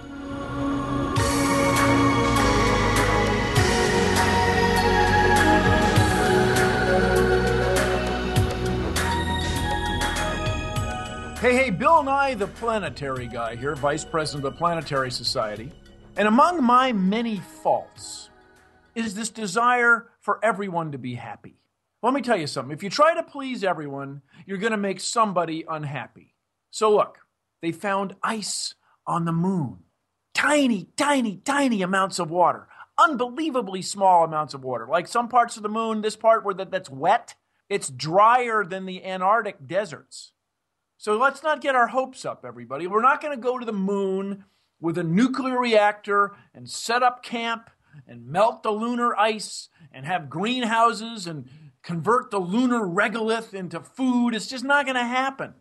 Hey, 11.43 11.57
hey, 11.57 11.71
Bill 11.71 12.05
Nye, 12.05 12.35
the 12.35 12.47
planetary 12.47 13.27
guy 13.27 13.57
here, 13.57 13.75
Vice 13.75 14.05
President 14.05 14.47
of 14.47 14.53
the 14.53 14.57
Planetary 14.57 15.11
Society. 15.11 15.73
And 16.17 16.29
among 16.29 16.63
my 16.63 16.93
many 16.93 17.39
faults 17.65 18.31
is 18.95 19.17
this 19.17 19.29
desire 19.29 20.07
for 20.21 20.39
everyone 20.45 20.93
to 20.93 20.99
be 20.99 21.17
happy. 21.17 21.57
Let 22.01 22.15
me 22.15 22.23
tell 22.23 22.37
you 22.37 22.47
something. 22.47 22.73
If 22.73 22.85
you 22.85 22.91
try 22.91 23.17
to 23.17 23.25
please 23.25 23.65
everyone, 23.65 24.23
you're 24.47 24.59
going 24.59 24.71
to 24.71 24.77
make 24.77 25.01
somebody 25.01 25.65
unhappy. 25.69 26.37
So, 26.71 26.95
look, 26.95 27.19
they 27.61 27.73
found 27.73 28.15
ice 28.23 28.77
on 29.05 29.25
the 29.25 29.33
moon. 29.33 29.79
Tiny, 30.35 30.91
tiny, 30.97 31.39
tiny 31.39 31.83
amounts 31.83 32.21
of 32.21 32.31
water. 32.31 32.69
Unbelievably 33.01 33.83
small 33.83 34.23
amounts 34.23 34.55
of 34.55 34.63
water. 34.63 34.87
Like 34.89 35.09
some 35.09 35.29
parts 35.29 35.57
of 35.57 35.65
the 35.65 35.69
moon, 35.69 36.03
this 36.03 36.15
part 36.15 36.45
where 36.45 36.55
that, 36.55 36.71
that's 36.71 36.89
wet, 36.89 37.35
it's 37.69 37.91
drier 37.91 38.65
than 38.65 38.87
the 38.87 39.05
Antarctic 39.05 39.67
deserts. 39.67 40.35
So 41.03 41.19
let's 41.19 41.43
not 41.43 41.61
get 41.61 41.75
our 41.75 41.89
hopes 41.89 42.25
up, 42.25 42.45
everybody. 42.47 42.87
We're 42.87 43.03
not 43.03 43.21
going 43.21 43.37
to 43.37 43.43
go 43.43 43.59
to 43.59 43.67
the 43.67 43.73
moon 43.73 44.45
with 44.81 44.97
a 44.97 45.03
nuclear 45.03 45.59
reactor 45.59 46.31
and 46.55 46.71
set 46.71 47.03
up 47.03 47.25
camp 47.25 47.71
and 48.07 48.29
melt 48.29 48.63
the 48.63 48.71
lunar 48.71 49.17
ice 49.17 49.69
and 49.93 50.07
have 50.07 50.31
greenhouses 50.31 51.27
and 51.27 51.49
convert 51.83 52.31
the 52.31 52.39
lunar 52.39 52.79
regolith 52.79 53.53
into 53.53 53.81
food. 53.81 54.33
It's 54.33 54.47
just 54.47 54.63
not 54.63 54.87
going 54.87 54.95
to 54.95 55.03
happen. 55.03 55.55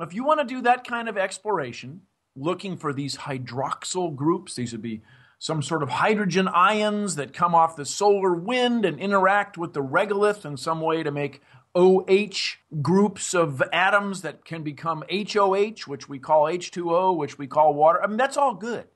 If 0.00 0.14
you 0.14 0.24
want 0.24 0.40
to 0.40 0.46
do 0.46 0.62
that 0.62 0.84
kind 0.88 1.06
of 1.06 1.18
exploration, 1.18 2.00
looking 2.34 2.78
for 2.78 2.94
these 2.94 3.18
hydroxyl 3.18 4.16
groups, 4.16 4.54
these 4.54 4.72
would 4.72 4.80
be 4.80 5.02
some 5.38 5.60
sort 5.60 5.82
of 5.82 5.90
hydrogen 5.90 6.48
ions 6.48 7.16
that 7.16 7.34
come 7.34 7.54
off 7.54 7.76
the 7.76 7.84
solar 7.84 8.32
wind 8.32 8.86
and 8.86 8.98
interact 8.98 9.58
with 9.58 9.74
the 9.74 9.82
regolith 9.82 10.46
in 10.46 10.56
some 10.56 10.80
way 10.80 11.02
to 11.02 11.10
make 11.10 11.42
OH 11.74 12.58
groups 12.82 13.34
of 13.34 13.62
atoms 13.72 14.22
that 14.22 14.44
can 14.44 14.62
become 14.62 15.04
HOH, 15.10 15.86
which 15.86 16.08
we 16.08 16.18
call 16.18 16.44
H2O, 16.44 17.16
which 17.16 17.38
we 17.38 17.46
call 17.46 17.74
water. 17.74 18.02
I 18.02 18.06
mean, 18.06 18.18
that's 18.18 18.36
all 18.36 18.54
good. 18.54 18.86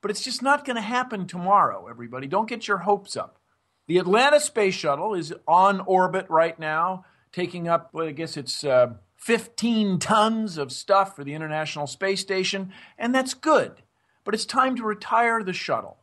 But 0.00 0.10
it's 0.10 0.22
just 0.22 0.42
not 0.42 0.64
going 0.64 0.76
to 0.76 0.82
happen 0.82 1.26
tomorrow, 1.26 1.86
everybody. 1.88 2.26
Don't 2.26 2.48
get 2.48 2.68
your 2.68 2.78
hopes 2.78 3.16
up. 3.16 3.40
The 3.86 3.98
Atlantis 3.98 4.44
Space 4.44 4.74
Shuttle 4.74 5.14
is 5.14 5.32
on 5.46 5.80
orbit 5.80 6.26
right 6.28 6.58
now, 6.58 7.04
taking 7.32 7.68
up, 7.68 7.90
well, 7.92 8.06
I 8.06 8.12
guess 8.12 8.36
it's 8.36 8.64
uh, 8.64 8.94
15 9.16 9.98
tons 9.98 10.58
of 10.58 10.72
stuff 10.72 11.16
for 11.16 11.24
the 11.24 11.34
International 11.34 11.86
Space 11.86 12.20
Station, 12.20 12.72
and 12.98 13.14
that's 13.14 13.34
good. 13.34 13.82
But 14.24 14.34
it's 14.34 14.44
time 14.44 14.76
to 14.76 14.82
retire 14.82 15.42
the 15.42 15.52
shuttle. 15.52 15.98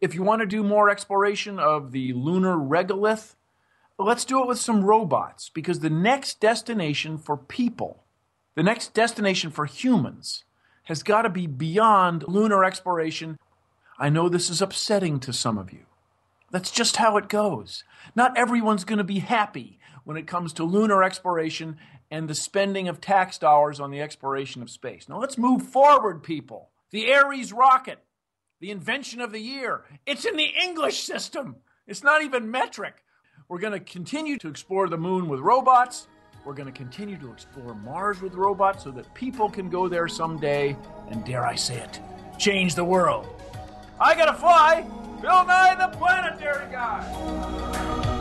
If 0.00 0.14
you 0.14 0.22
want 0.22 0.40
to 0.40 0.46
do 0.46 0.62
more 0.62 0.90
exploration 0.90 1.58
of 1.58 1.92
the 1.92 2.12
lunar 2.12 2.56
regolith, 2.56 3.35
let's 4.04 4.24
do 4.24 4.42
it 4.42 4.46
with 4.46 4.58
some 4.58 4.84
robots 4.84 5.48
because 5.48 5.80
the 5.80 5.90
next 5.90 6.40
destination 6.40 7.16
for 7.18 7.36
people, 7.36 8.04
the 8.54 8.62
next 8.62 8.92
destination 8.92 9.50
for 9.50 9.64
humans, 9.64 10.44
has 10.84 11.02
got 11.02 11.22
to 11.22 11.30
be 11.30 11.46
beyond 11.46 12.24
lunar 12.28 12.64
exploration. 12.64 13.38
I 13.98 14.08
know 14.08 14.28
this 14.28 14.50
is 14.50 14.62
upsetting 14.62 15.18
to 15.20 15.32
some 15.32 15.58
of 15.58 15.72
you. 15.72 15.86
That's 16.50 16.70
just 16.70 16.96
how 16.96 17.16
it 17.16 17.28
goes. 17.28 17.84
Not 18.14 18.36
everyone's 18.36 18.84
going 18.84 18.98
to 18.98 19.04
be 19.04 19.18
happy 19.18 19.78
when 20.04 20.16
it 20.16 20.26
comes 20.26 20.52
to 20.54 20.64
lunar 20.64 21.02
exploration 21.02 21.76
and 22.10 22.28
the 22.28 22.34
spending 22.34 22.88
of 22.88 23.00
tax 23.00 23.36
dollars 23.38 23.80
on 23.80 23.90
the 23.90 24.00
exploration 24.00 24.62
of 24.62 24.70
space. 24.70 25.08
Now 25.08 25.18
let's 25.18 25.38
move 25.38 25.62
forward, 25.62 26.22
people. 26.22 26.70
The 26.90 27.12
Ares 27.12 27.52
rocket, 27.52 27.98
the 28.60 28.70
invention 28.70 29.20
of 29.20 29.32
the 29.32 29.40
year, 29.40 29.82
it's 30.06 30.24
in 30.24 30.36
the 30.36 30.52
English 30.62 31.02
system. 31.02 31.56
It's 31.86 32.04
not 32.04 32.22
even 32.22 32.50
metric. 32.50 33.02
We're 33.48 33.60
going 33.60 33.74
to 33.74 33.80
continue 33.80 34.38
to 34.38 34.48
explore 34.48 34.88
the 34.88 34.96
moon 34.96 35.28
with 35.28 35.38
robots. 35.38 36.08
We're 36.44 36.54
going 36.54 36.66
to 36.66 36.76
continue 36.76 37.16
to 37.18 37.30
explore 37.30 37.76
Mars 37.76 38.20
with 38.20 38.34
robots 38.34 38.82
so 38.82 38.90
that 38.90 39.12
people 39.14 39.48
can 39.48 39.70
go 39.70 39.86
there 39.86 40.08
someday 40.08 40.76
and, 41.10 41.24
dare 41.24 41.46
I 41.46 41.54
say 41.54 41.76
it, 41.76 42.00
change 42.38 42.74
the 42.74 42.84
world. 42.84 43.28
I 44.00 44.16
got 44.16 44.26
to 44.26 44.34
fly. 44.34 44.82
Bill 45.22 45.44
Nye, 45.44 45.76
the 45.76 45.96
planetary 45.96 46.70
guy. 46.72 48.15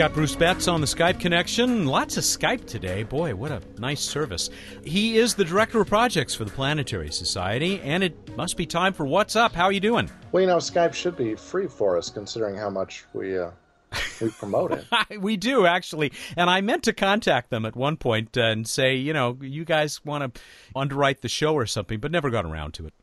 Got 0.00 0.14
Bruce 0.14 0.34
Betts 0.34 0.66
on 0.66 0.80
the 0.80 0.86
Skype 0.86 1.20
connection. 1.20 1.84
Lots 1.84 2.16
of 2.16 2.24
Skype 2.24 2.64
today. 2.64 3.02
Boy, 3.02 3.34
what 3.34 3.50
a 3.52 3.60
nice 3.78 4.00
service. 4.00 4.48
He 4.82 5.18
is 5.18 5.34
the 5.34 5.44
director 5.44 5.78
of 5.78 5.88
projects 5.88 6.34
for 6.34 6.46
the 6.46 6.50
Planetary 6.50 7.12
Society, 7.12 7.78
and 7.82 8.02
it 8.02 8.34
must 8.34 8.56
be 8.56 8.64
time 8.64 8.94
for 8.94 9.04
What's 9.04 9.36
Up. 9.36 9.52
How 9.52 9.64
are 9.64 9.72
you 9.72 9.80
doing? 9.80 10.10
Well, 10.32 10.40
you 10.40 10.46
know, 10.46 10.56
Skype 10.56 10.94
should 10.94 11.18
be 11.18 11.34
free 11.34 11.66
for 11.66 11.98
us 11.98 12.08
considering 12.08 12.56
how 12.56 12.70
much 12.70 13.04
we 13.12 13.36
uh, 13.36 13.50
we 14.22 14.30
promote 14.30 14.72
it. 14.72 14.86
we 15.20 15.36
do 15.36 15.66
actually, 15.66 16.12
and 16.34 16.48
I 16.48 16.62
meant 16.62 16.84
to 16.84 16.94
contact 16.94 17.50
them 17.50 17.66
at 17.66 17.76
one 17.76 17.98
uh, 18.02 18.22
and 18.36 18.66
say, 18.66 18.94
you 18.94 19.12
know, 19.12 19.36
you 19.42 19.66
guys 19.66 20.02
want 20.02 20.34
to 20.34 20.40
underwrite 20.74 21.20
the 21.20 21.28
show 21.28 21.52
or 21.52 21.66
something, 21.66 22.00
but 22.00 22.10
never 22.10 22.30
got 22.30 22.46
around 22.46 22.72
to 22.72 22.86
it. 22.86 22.94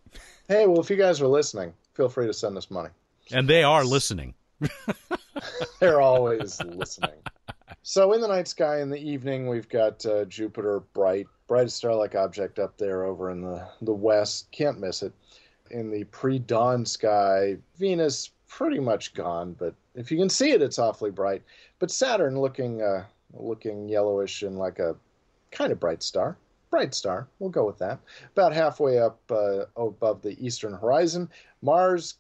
Hey, 0.48 0.66
well, 0.66 0.82
if 0.82 0.90
you 0.90 0.96
guys 0.96 1.22
are 1.22 1.28
listening, 1.28 1.76
feel 1.94 2.10
free 2.10 2.26
to 2.26 2.34
send 2.34 2.58
us 2.58 2.72
money. 2.72 2.90
And 3.32 3.48
they 3.48 3.62
are 3.62 3.86
listening. 3.86 4.34
They're 5.80 6.02
always 6.02 6.62
listening. 6.64 7.20
So 7.84 8.14
in 8.14 8.22
the 8.22 8.28
night 8.28 8.48
sky 8.48 8.82
in 8.82 8.90
the 8.90 8.98
evening, 8.98 9.48
we've 9.48 9.70
got 9.70 10.06
uh, 10.06 10.26
Jupiter 10.26 10.82
bright, 10.94 11.28
brightest 11.48 11.78
star-like 11.78 12.16
object 12.16 12.60
up 12.60 12.78
there 12.78 13.04
over 13.04 13.32
in 13.32 13.42
the, 13.42 13.68
the 13.82 13.94
west. 13.94 14.52
Can't 14.52 14.80
miss 14.80 15.04
it. 15.04 15.14
In 15.72 15.92
the 15.92 16.04
pre-dawn 16.06 16.86
sky, 16.86 17.58
Venus 17.78 18.32
pretty 18.48 18.80
much 18.80 19.14
gone, 19.14 19.54
but 19.54 19.76
if 19.96 20.12
you 20.12 20.18
can 20.18 20.30
see 20.30 20.52
it, 20.52 20.62
it's 20.62 20.80
awfully 20.80 21.12
bright. 21.12 21.44
But 21.80 21.92
Saturn 21.92 22.40
looking 22.40 22.82
uh, 22.82 23.06
looking 23.34 23.90
yellowish 23.90 24.44
and 24.44 24.58
like 24.58 24.80
a 24.80 24.96
kind 25.52 25.72
of 25.72 25.80
bright 25.80 26.04
star. 26.04 26.38
Bright 26.70 26.94
star, 26.94 27.28
we'll 27.40 27.50
go 27.50 27.66
with 27.66 27.78
that. 27.80 28.00
About 28.34 28.54
halfway 28.54 29.00
up 29.00 29.20
uh, 29.32 29.66
above 29.78 30.22
the 30.22 30.38
eastern 30.46 30.74
horizon. 30.74 31.30
Mars 31.62 32.16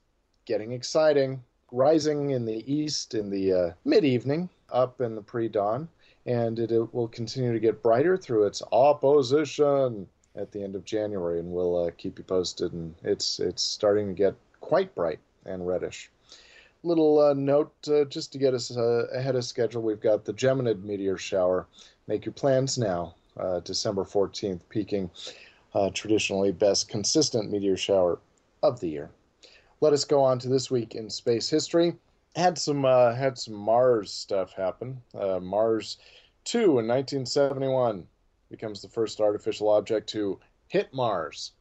getting 0.45 0.71
exciting 0.71 1.43
rising 1.71 2.31
in 2.31 2.45
the 2.45 2.71
east 2.71 3.13
in 3.13 3.29
the 3.29 3.53
uh, 3.53 3.71
mid 3.85 4.05
evening, 4.05 4.49
up 4.71 5.01
in 5.01 5.15
the 5.15 5.21
pre 5.21 5.47
dawn, 5.47 5.87
and 6.25 6.59
it, 6.59 6.71
it, 6.71 6.93
will 6.93 7.07
continue 7.07 7.53
to 7.53 7.59
get 7.59 7.83
brighter 7.83 8.17
through 8.17 8.45
its 8.45 8.61
opposition 8.71 10.07
at 10.35 10.51
the 10.51 10.63
end 10.63 10.75
of 10.75 10.85
January, 10.85 11.39
and 11.39 11.51
we'll 11.51 11.85
uh, 11.85 11.91
keep 11.97 12.17
you 12.17 12.23
posted. 12.23 12.73
And 12.73 12.95
it's 13.03 13.39
it's 13.39 13.63
starting 13.63 14.07
to 14.07 14.13
get 14.13 14.35
quite 14.59 14.93
bright 14.95 15.19
and 15.45 15.67
reddish. 15.67 16.09
Little 16.83 17.19
uh, 17.19 17.33
note 17.33 17.73
uh, 17.87 18.05
just 18.05 18.31
to 18.33 18.37
get 18.37 18.53
us 18.53 18.75
uh, 18.75 19.07
ahead 19.13 19.35
of 19.35 19.43
schedule: 19.43 19.81
we've 19.81 20.01
got 20.01 20.25
the 20.25 20.33
Geminid 20.33 20.83
meteor 20.83 21.17
shower. 21.17 21.67
Make 22.07 22.25
your 22.25 22.33
plans 22.33 22.77
now. 22.77 23.15
Uh, 23.37 23.59
December 23.59 24.03
14th, 24.03 24.61
peaking 24.69 25.11
traditionally 25.93 26.51
best 26.51 26.89
consistent 26.89 27.51
meteor 27.51 27.77
shower 27.77 28.17
of 28.63 28.79
the 28.79 28.87
year 28.87 29.11
let 29.81 29.93
us 29.93 30.03
go 30.03 30.23
on 30.23 30.39
to 30.39 30.49
this 30.49 30.71
week 30.71 30.95
in 30.95 31.09
space 31.09 31.49
history. 31.49 31.95
Had 32.35 32.57
some 32.57 32.85
uh, 32.85 33.13
had 33.13 33.37
some 33.37 33.55
Mars 33.55 34.11
stuff 34.11 34.53
happen. 34.53 35.01
Uh, 35.13 35.39
Mars 35.39 35.97
two 36.43 36.79
in 36.79 36.87
1971 36.87 38.05
becomes 38.49 38.81
the 38.81 38.87
first 38.87 39.19
artificial 39.19 39.69
object 39.69 40.07
to 40.09 40.39
hit 40.67 40.93
Mars. 40.93 41.51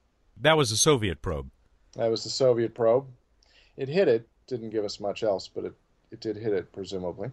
That 0.41 0.57
was 0.57 0.71
a 0.71 0.77
Soviet 0.77 1.23
probe. 1.23 1.51
That 1.95 2.11
was 2.11 2.25
the 2.25 2.31
Soviet 2.31 2.75
probe. 2.75 3.07
It 3.77 3.89
hit 3.89 4.09
it. 4.09 4.29
Didn't 4.47 4.71
give 4.71 4.85
us 4.85 5.01
much 5.01 5.23
else, 5.23 5.49
but 5.49 5.65
it 5.65 5.75
it 6.13 6.21
did 6.21 6.37
hit 6.37 6.53
it 6.53 6.73
presumably. 6.73 7.31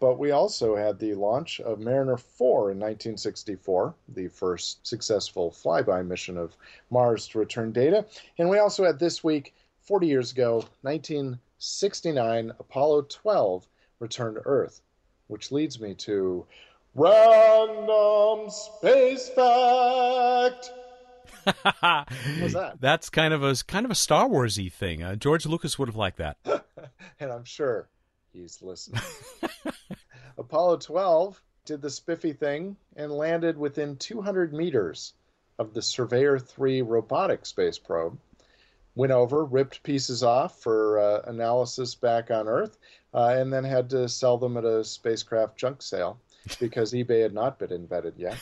But 0.00 0.18
we 0.18 0.30
also 0.30 0.76
had 0.76 0.98
the 0.98 1.14
launch 1.14 1.60
of 1.60 1.80
Mariner 1.80 2.16
4 2.16 2.70
in 2.70 2.78
1964, 2.78 3.94
the 4.08 4.28
first 4.28 4.86
successful 4.86 5.50
flyby 5.50 6.06
mission 6.06 6.38
of 6.38 6.56
Mars 6.90 7.28
to 7.28 7.38
return 7.38 7.70
data. 7.70 8.06
And 8.38 8.48
we 8.48 8.58
also 8.58 8.84
had 8.84 8.98
this 8.98 9.22
week 9.22 9.54
40 9.84 10.06
years 10.06 10.32
ago, 10.32 10.64
1969, 10.82 12.52
Apollo 12.58 13.02
12 13.02 13.66
returned 14.00 14.36
to 14.36 14.42
Earth, 14.44 14.80
which 15.28 15.52
leads 15.52 15.80
me 15.80 15.94
to 15.94 16.46
random 16.94 18.50
space 18.50 19.28
fact. 19.28 20.70
What's 21.44 22.54
that? 22.54 22.76
That's 22.80 23.10
kind 23.10 23.34
of 23.34 23.42
a 23.42 23.54
kind 23.66 23.84
of 23.84 23.90
a 23.90 23.94
Star 23.94 24.28
Warsy 24.28 24.72
thing. 24.72 25.02
Uh, 25.02 25.14
George 25.14 25.44
Lucas 25.44 25.78
would 25.78 25.88
have 25.88 25.96
liked 25.96 26.16
that, 26.18 26.38
and 27.20 27.30
I'm 27.30 27.44
sure 27.44 27.88
He's 28.34 28.60
listening. 28.60 29.00
Apollo 30.38 30.78
12 30.78 31.40
did 31.64 31.80
the 31.80 31.88
spiffy 31.88 32.32
thing 32.32 32.76
and 32.96 33.12
landed 33.12 33.56
within 33.56 33.96
200 33.96 34.52
meters 34.52 35.14
of 35.56 35.72
the 35.72 35.80
Surveyor 35.80 36.40
3 36.40 36.82
robotic 36.82 37.46
space 37.46 37.78
probe. 37.78 38.18
Went 38.96 39.12
over, 39.12 39.44
ripped 39.44 39.82
pieces 39.82 40.22
off 40.22 40.60
for 40.60 40.98
uh, 40.98 41.22
analysis 41.26 41.94
back 41.94 42.30
on 42.30 42.48
Earth, 42.48 42.78
uh, 43.12 43.34
and 43.36 43.52
then 43.52 43.64
had 43.64 43.90
to 43.90 44.08
sell 44.08 44.38
them 44.38 44.56
at 44.56 44.64
a 44.64 44.84
spacecraft 44.84 45.56
junk 45.56 45.82
sale 45.82 46.18
because 46.60 46.92
eBay 46.94 47.22
had 47.22 47.34
not 47.34 47.58
been 47.58 47.72
invented 47.72 48.14
yet. 48.16 48.36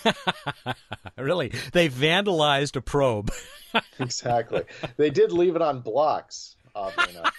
really? 1.18 1.52
They 1.72 1.88
vandalized 1.88 2.76
a 2.76 2.82
probe. 2.82 3.30
exactly. 3.98 4.64
They 4.96 5.10
did 5.10 5.32
leave 5.32 5.56
it 5.56 5.62
on 5.62 5.80
blocks, 5.80 6.56
oddly 6.74 7.14
enough. 7.14 7.34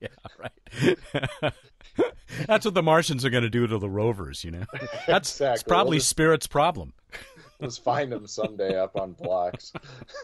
yeah, 0.00 0.08
right. 0.38 1.52
That's 2.46 2.64
what 2.64 2.74
the 2.74 2.82
Martians 2.82 3.24
are 3.24 3.30
going 3.30 3.42
to 3.42 3.50
do 3.50 3.66
to 3.66 3.78
the 3.78 3.90
rovers, 3.90 4.44
you 4.44 4.52
know. 4.52 4.64
That's, 5.06 5.32
exactly. 5.32 5.46
that's 5.46 5.62
probably 5.62 5.96
we'll 5.96 6.04
Spirit's 6.04 6.46
problem. 6.46 6.94
Let's 7.60 7.78
find 7.78 8.10
them 8.10 8.26
someday 8.26 8.76
up 8.78 8.96
on 8.96 9.12
blocks. 9.12 9.72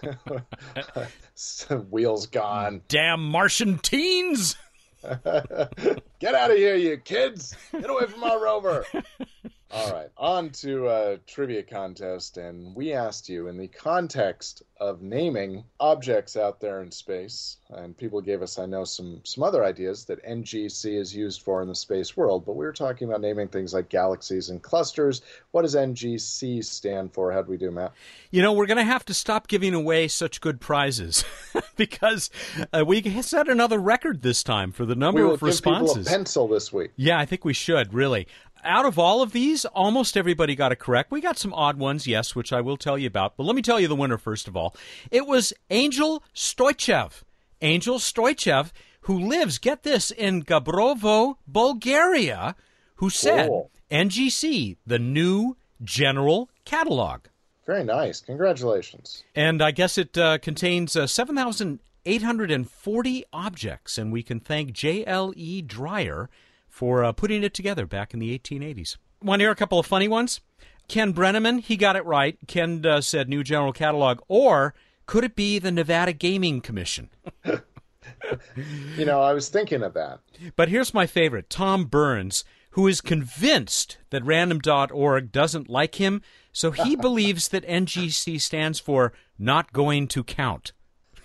Wheels 1.90 2.26
gone. 2.26 2.82
Damn 2.88 3.22
Martian 3.22 3.78
teens! 3.78 4.56
Get 6.18 6.34
out 6.34 6.50
of 6.50 6.56
here, 6.56 6.76
you 6.76 6.96
kids! 6.96 7.54
Get 7.72 7.90
away 7.90 8.06
from 8.06 8.24
our 8.24 8.42
rover! 8.42 8.86
All 9.70 9.92
right, 9.92 10.08
on 10.16 10.50
to 10.50 10.88
a 10.88 11.18
trivia 11.26 11.62
contest, 11.62 12.38
and 12.38 12.74
we 12.74 12.92
asked 12.92 13.28
you 13.28 13.48
in 13.48 13.58
the 13.58 13.66
context 13.66 14.62
of 14.78 15.02
naming 15.02 15.64
objects 15.80 16.36
out 16.36 16.60
there 16.60 16.82
in 16.82 16.90
space, 16.90 17.56
and 17.70 17.96
people 17.96 18.20
gave 18.20 18.42
us, 18.42 18.58
I 18.58 18.66
know, 18.66 18.84
some 18.84 19.20
some 19.24 19.42
other 19.42 19.64
ideas 19.64 20.04
that 20.04 20.24
NGC 20.24 20.98
is 20.98 21.14
used 21.14 21.42
for 21.42 21.62
in 21.62 21.68
the 21.68 21.74
space 21.74 22.16
world, 22.16 22.46
but 22.46 22.54
we 22.54 22.64
were 22.64 22.72
talking 22.72 23.08
about 23.08 23.20
naming 23.20 23.48
things 23.48 23.74
like 23.74 23.88
galaxies 23.88 24.50
and 24.50 24.62
clusters. 24.62 25.22
What 25.50 25.62
does 25.62 25.74
NGC 25.74 26.64
stand 26.64 27.12
for? 27.12 27.32
How 27.32 27.42
do 27.42 27.50
we 27.50 27.56
do, 27.56 27.70
Matt? 27.72 27.92
You 28.30 28.42
know, 28.42 28.52
we're 28.52 28.66
going 28.66 28.76
to 28.76 28.84
have 28.84 29.04
to 29.06 29.14
stop 29.14 29.48
giving 29.48 29.74
away 29.74 30.06
such 30.08 30.40
good 30.40 30.60
prizes 30.60 31.24
because 31.76 32.30
uh, 32.72 32.84
we 32.86 33.02
set 33.20 33.48
another 33.48 33.78
record 33.78 34.22
this 34.22 34.44
time 34.44 34.70
for 34.70 34.86
the 34.86 34.94
number 34.94 35.24
of 35.24 35.42
responses. 35.42 36.05
Give 36.06 36.12
people 36.12 36.14
a 36.14 36.18
pencil 36.18 36.48
this 36.48 36.72
week. 36.72 36.92
Yeah, 36.96 37.18
I 37.18 37.26
think 37.26 37.44
we 37.44 37.52
should 37.52 37.92
really 37.92 38.26
out 38.66 38.84
of 38.84 38.98
all 38.98 39.22
of 39.22 39.32
these, 39.32 39.64
almost 39.64 40.16
everybody 40.16 40.54
got 40.54 40.72
it 40.72 40.78
correct. 40.78 41.10
We 41.10 41.20
got 41.20 41.38
some 41.38 41.54
odd 41.54 41.78
ones, 41.78 42.06
yes, 42.06 42.34
which 42.34 42.52
I 42.52 42.60
will 42.60 42.76
tell 42.76 42.98
you 42.98 43.06
about. 43.06 43.36
But 43.36 43.44
let 43.44 43.54
me 43.56 43.62
tell 43.62 43.80
you 43.80 43.88
the 43.88 43.96
winner 43.96 44.18
first 44.18 44.48
of 44.48 44.56
all. 44.56 44.74
It 45.10 45.26
was 45.26 45.52
Angel 45.70 46.22
Stoichev. 46.34 47.22
Angel 47.62 47.98
Stoichev, 47.98 48.72
who 49.02 49.18
lives, 49.18 49.58
get 49.58 49.82
this, 49.82 50.10
in 50.10 50.42
Gabrovo, 50.42 51.36
Bulgaria, 51.46 52.56
who 52.96 53.08
said 53.08 53.48
Cool. 53.48 53.70
NGC, 53.90 54.76
the 54.86 54.98
new 54.98 55.56
general 55.82 56.50
catalog. 56.64 57.22
Very 57.66 57.84
nice. 57.84 58.20
Congratulations. 58.20 59.24
And 59.34 59.62
I 59.62 59.70
guess 59.70 59.98
it 59.98 60.16
uh, 60.18 60.38
contains 60.38 60.96
uh, 60.96 61.06
7,840 62.06 63.24
objects, 63.32 63.98
and 63.98 64.12
we 64.12 64.22
can 64.22 64.38
thank 64.38 64.72
J.L.E. 64.72 65.60
Dreyer 65.60 66.30
for 66.68 67.02
uh, 67.02 67.10
putting 67.10 67.42
it 67.42 67.52
together 67.52 67.84
back 67.84 68.14
in 68.14 68.20
the 68.20 68.38
1880s. 68.38 68.96
Want 69.20 69.40
to 69.40 69.44
hear 69.44 69.50
a 69.50 69.56
couple 69.56 69.80
of 69.80 69.86
funny 69.86 70.06
ones? 70.06 70.40
Ken 70.86 71.12
Brenneman, 71.12 71.60
he 71.60 71.76
got 71.76 71.96
it 71.96 72.04
right. 72.04 72.38
Ken 72.46 72.86
uh, 72.86 73.00
said 73.00 73.28
New 73.28 73.42
General 73.42 73.72
Catalog. 73.72 74.20
Or 74.28 74.72
could 75.06 75.24
it 75.24 75.34
be 75.34 75.58
the 75.58 75.72
Nevada 75.72 76.12
Gaming 76.12 76.60
Commission? 76.60 77.10
you 77.44 79.04
know, 79.04 79.20
I 79.20 79.32
was 79.32 79.48
thinking 79.48 79.82
of 79.82 79.94
that. 79.94 80.20
But 80.54 80.68
here's 80.68 80.94
my 80.94 81.08
favorite 81.08 81.50
Tom 81.50 81.86
Burns, 81.86 82.44
who 82.70 82.86
is 82.86 83.00
convinced 83.00 83.98
that 84.10 84.24
random.org 84.24 85.32
doesn't 85.32 85.68
like 85.68 85.96
him, 85.96 86.22
so 86.52 86.70
he 86.70 86.94
believes 86.96 87.48
that 87.48 87.66
NGC 87.66 88.40
stands 88.40 88.78
for 88.78 89.12
not 89.40 89.72
going 89.72 90.06
to 90.08 90.22
count. 90.22 90.70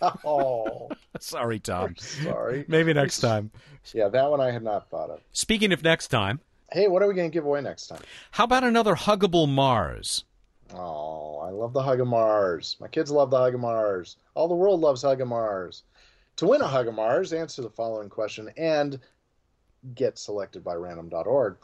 Oh, 0.01 0.89
sorry, 1.19 1.59
Tom. 1.59 1.95
sorry. 1.97 2.65
Maybe 2.67 2.93
next 2.93 3.19
time. 3.19 3.51
Yeah, 3.93 4.09
that 4.09 4.29
one 4.29 4.41
I 4.41 4.51
had 4.51 4.63
not 4.63 4.89
thought 4.89 5.09
of. 5.09 5.21
Speaking 5.31 5.71
of 5.73 5.83
next 5.83 6.07
time, 6.07 6.39
hey, 6.71 6.87
what 6.87 7.01
are 7.01 7.07
we 7.07 7.13
going 7.13 7.29
to 7.29 7.33
give 7.33 7.45
away 7.45 7.61
next 7.61 7.87
time? 7.87 8.01
How 8.31 8.43
about 8.45 8.63
another 8.63 8.95
huggable 8.95 9.47
Mars? 9.49 10.23
Oh, 10.73 11.39
I 11.39 11.49
love 11.49 11.73
the 11.73 11.83
Hug 11.83 11.99
of 11.99 12.07
Mars. 12.07 12.77
My 12.79 12.87
kids 12.87 13.11
love 13.11 13.29
the 13.29 13.37
Hug 13.37 13.55
of 13.55 13.59
Mars. 13.59 14.17
All 14.35 14.47
the 14.47 14.55
world 14.55 14.79
loves 14.79 15.01
Hug 15.01 15.19
of 15.21 15.27
Mars. 15.27 15.83
To 16.37 16.47
win 16.47 16.61
a 16.61 16.67
Hug 16.67 16.87
of 16.87 16.93
Mars, 16.93 17.33
answer 17.33 17.61
the 17.61 17.69
following 17.69 18.09
question 18.09 18.49
and 18.57 18.99
get 19.95 20.17
selected 20.17 20.63
by 20.63 20.75
random.org. 20.75 21.57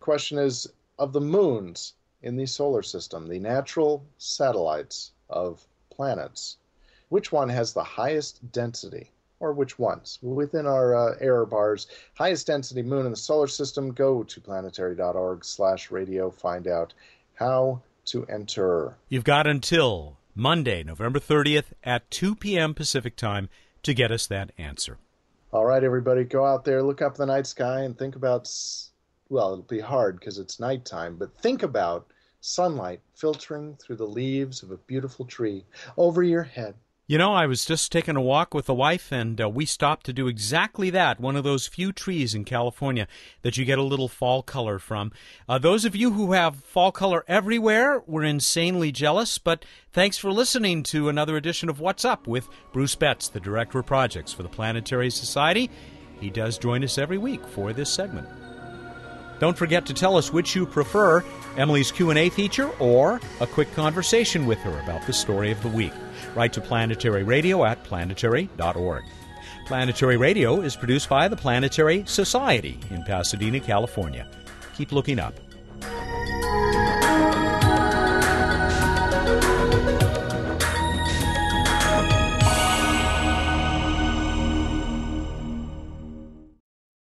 Question 0.00 0.38
is 0.38 0.66
of 0.98 1.12
the 1.12 1.20
moons 1.20 1.94
in 2.22 2.36
the 2.36 2.46
solar 2.46 2.82
system, 2.82 3.28
the 3.28 3.38
natural 3.38 4.04
satellites 4.16 5.12
of 5.28 5.66
planets 5.90 6.56
which 7.08 7.32
one 7.32 7.48
has 7.48 7.72
the 7.72 7.84
highest 7.84 8.50
density, 8.52 9.10
or 9.40 9.52
which 9.52 9.78
ones 9.78 10.18
within 10.22 10.66
our 10.66 10.94
uh, 10.94 11.14
error 11.20 11.46
bars. 11.46 11.86
Highest 12.14 12.46
density 12.46 12.82
moon 12.82 13.06
in 13.06 13.12
the 13.12 13.16
solar 13.16 13.46
system. 13.46 13.92
Go 13.92 14.22
to 14.22 14.40
planetary.org 14.40 15.44
slash 15.44 15.90
radio, 15.90 16.30
Find 16.30 16.66
out 16.66 16.94
how 17.34 17.82
to 18.06 18.24
enter. 18.26 18.96
You've 19.08 19.24
got 19.24 19.46
until 19.46 20.16
Monday, 20.34 20.82
November 20.82 21.20
30th 21.20 21.66
at 21.82 22.10
2 22.10 22.34
p.m. 22.34 22.74
Pacific 22.74 23.16
time 23.16 23.48
to 23.82 23.94
get 23.94 24.10
us 24.10 24.26
that 24.26 24.52
answer. 24.58 24.98
All 25.52 25.64
right, 25.64 25.84
everybody, 25.84 26.24
go 26.24 26.44
out 26.44 26.64
there, 26.64 26.82
look 26.82 27.00
up 27.00 27.16
the 27.16 27.26
night 27.26 27.46
sky, 27.46 27.82
and 27.82 27.96
think 27.96 28.16
about. 28.16 28.50
Well, 29.28 29.52
it'll 29.52 29.62
be 29.62 29.80
hard 29.80 30.18
because 30.18 30.38
it's 30.38 30.60
nighttime, 30.60 31.16
but 31.16 31.36
think 31.38 31.62
about 31.62 32.08
sunlight 32.40 33.00
filtering 33.14 33.74
through 33.76 33.96
the 33.96 34.06
leaves 34.06 34.62
of 34.62 34.70
a 34.70 34.76
beautiful 34.76 35.24
tree 35.24 35.64
over 35.96 36.22
your 36.22 36.42
head 36.42 36.74
you 37.06 37.18
know, 37.18 37.34
I 37.34 37.44
was 37.44 37.66
just 37.66 37.92
taking 37.92 38.16
a 38.16 38.20
walk 38.22 38.54
with 38.54 38.64
the 38.64 38.72
wife, 38.72 39.12
and 39.12 39.38
uh, 39.38 39.46
we 39.46 39.66
stopped 39.66 40.06
to 40.06 40.12
do 40.14 40.26
exactly 40.26 40.88
that. 40.88 41.20
One 41.20 41.36
of 41.36 41.44
those 41.44 41.66
few 41.66 41.92
trees 41.92 42.34
in 42.34 42.44
California 42.44 43.06
that 43.42 43.58
you 43.58 43.66
get 43.66 43.78
a 43.78 43.82
little 43.82 44.08
fall 44.08 44.42
color 44.42 44.78
from. 44.78 45.12
Uh, 45.46 45.58
those 45.58 45.84
of 45.84 45.94
you 45.94 46.12
who 46.12 46.32
have 46.32 46.64
fall 46.64 46.92
color 46.92 47.22
everywhere, 47.28 48.02
we're 48.06 48.22
insanely 48.22 48.90
jealous, 48.90 49.36
but 49.36 49.66
thanks 49.92 50.16
for 50.16 50.32
listening 50.32 50.82
to 50.84 51.10
another 51.10 51.36
edition 51.36 51.68
of 51.68 51.78
What's 51.78 52.06
Up 52.06 52.26
with 52.26 52.48
Bruce 52.72 52.94
Betts, 52.94 53.28
the 53.28 53.40
Director 53.40 53.80
of 53.80 53.86
Projects 53.86 54.32
for 54.32 54.42
the 54.42 54.48
Planetary 54.48 55.10
Society. 55.10 55.70
He 56.20 56.30
does 56.30 56.56
join 56.56 56.82
us 56.82 56.96
every 56.96 57.18
week 57.18 57.46
for 57.48 57.74
this 57.74 57.90
segment. 57.90 58.28
Don't 59.40 59.58
forget 59.58 59.84
to 59.86 59.94
tell 59.94 60.16
us 60.16 60.32
which 60.32 60.56
you 60.56 60.64
prefer, 60.64 61.22
Emily's 61.58 61.92
Q&A 61.92 62.30
feature 62.30 62.70
or 62.78 63.20
a 63.40 63.46
quick 63.46 63.70
conversation 63.74 64.46
with 64.46 64.58
her 64.60 64.80
about 64.80 65.06
the 65.06 65.12
story 65.12 65.50
of 65.50 65.62
the 65.62 65.68
week. 65.68 65.92
Write 66.34 66.52
to 66.54 66.60
Planetary 66.60 67.22
Radio 67.22 67.64
at 67.64 67.82
planetary.org. 67.84 69.04
Planetary 69.66 70.16
Radio 70.16 70.60
is 70.60 70.76
produced 70.76 71.08
by 71.08 71.26
the 71.26 71.36
Planetary 71.36 72.04
Society 72.06 72.78
in 72.90 73.02
Pasadena, 73.02 73.60
California. 73.60 74.26
Keep 74.76 74.92
looking 74.92 75.18
up. 75.18 75.34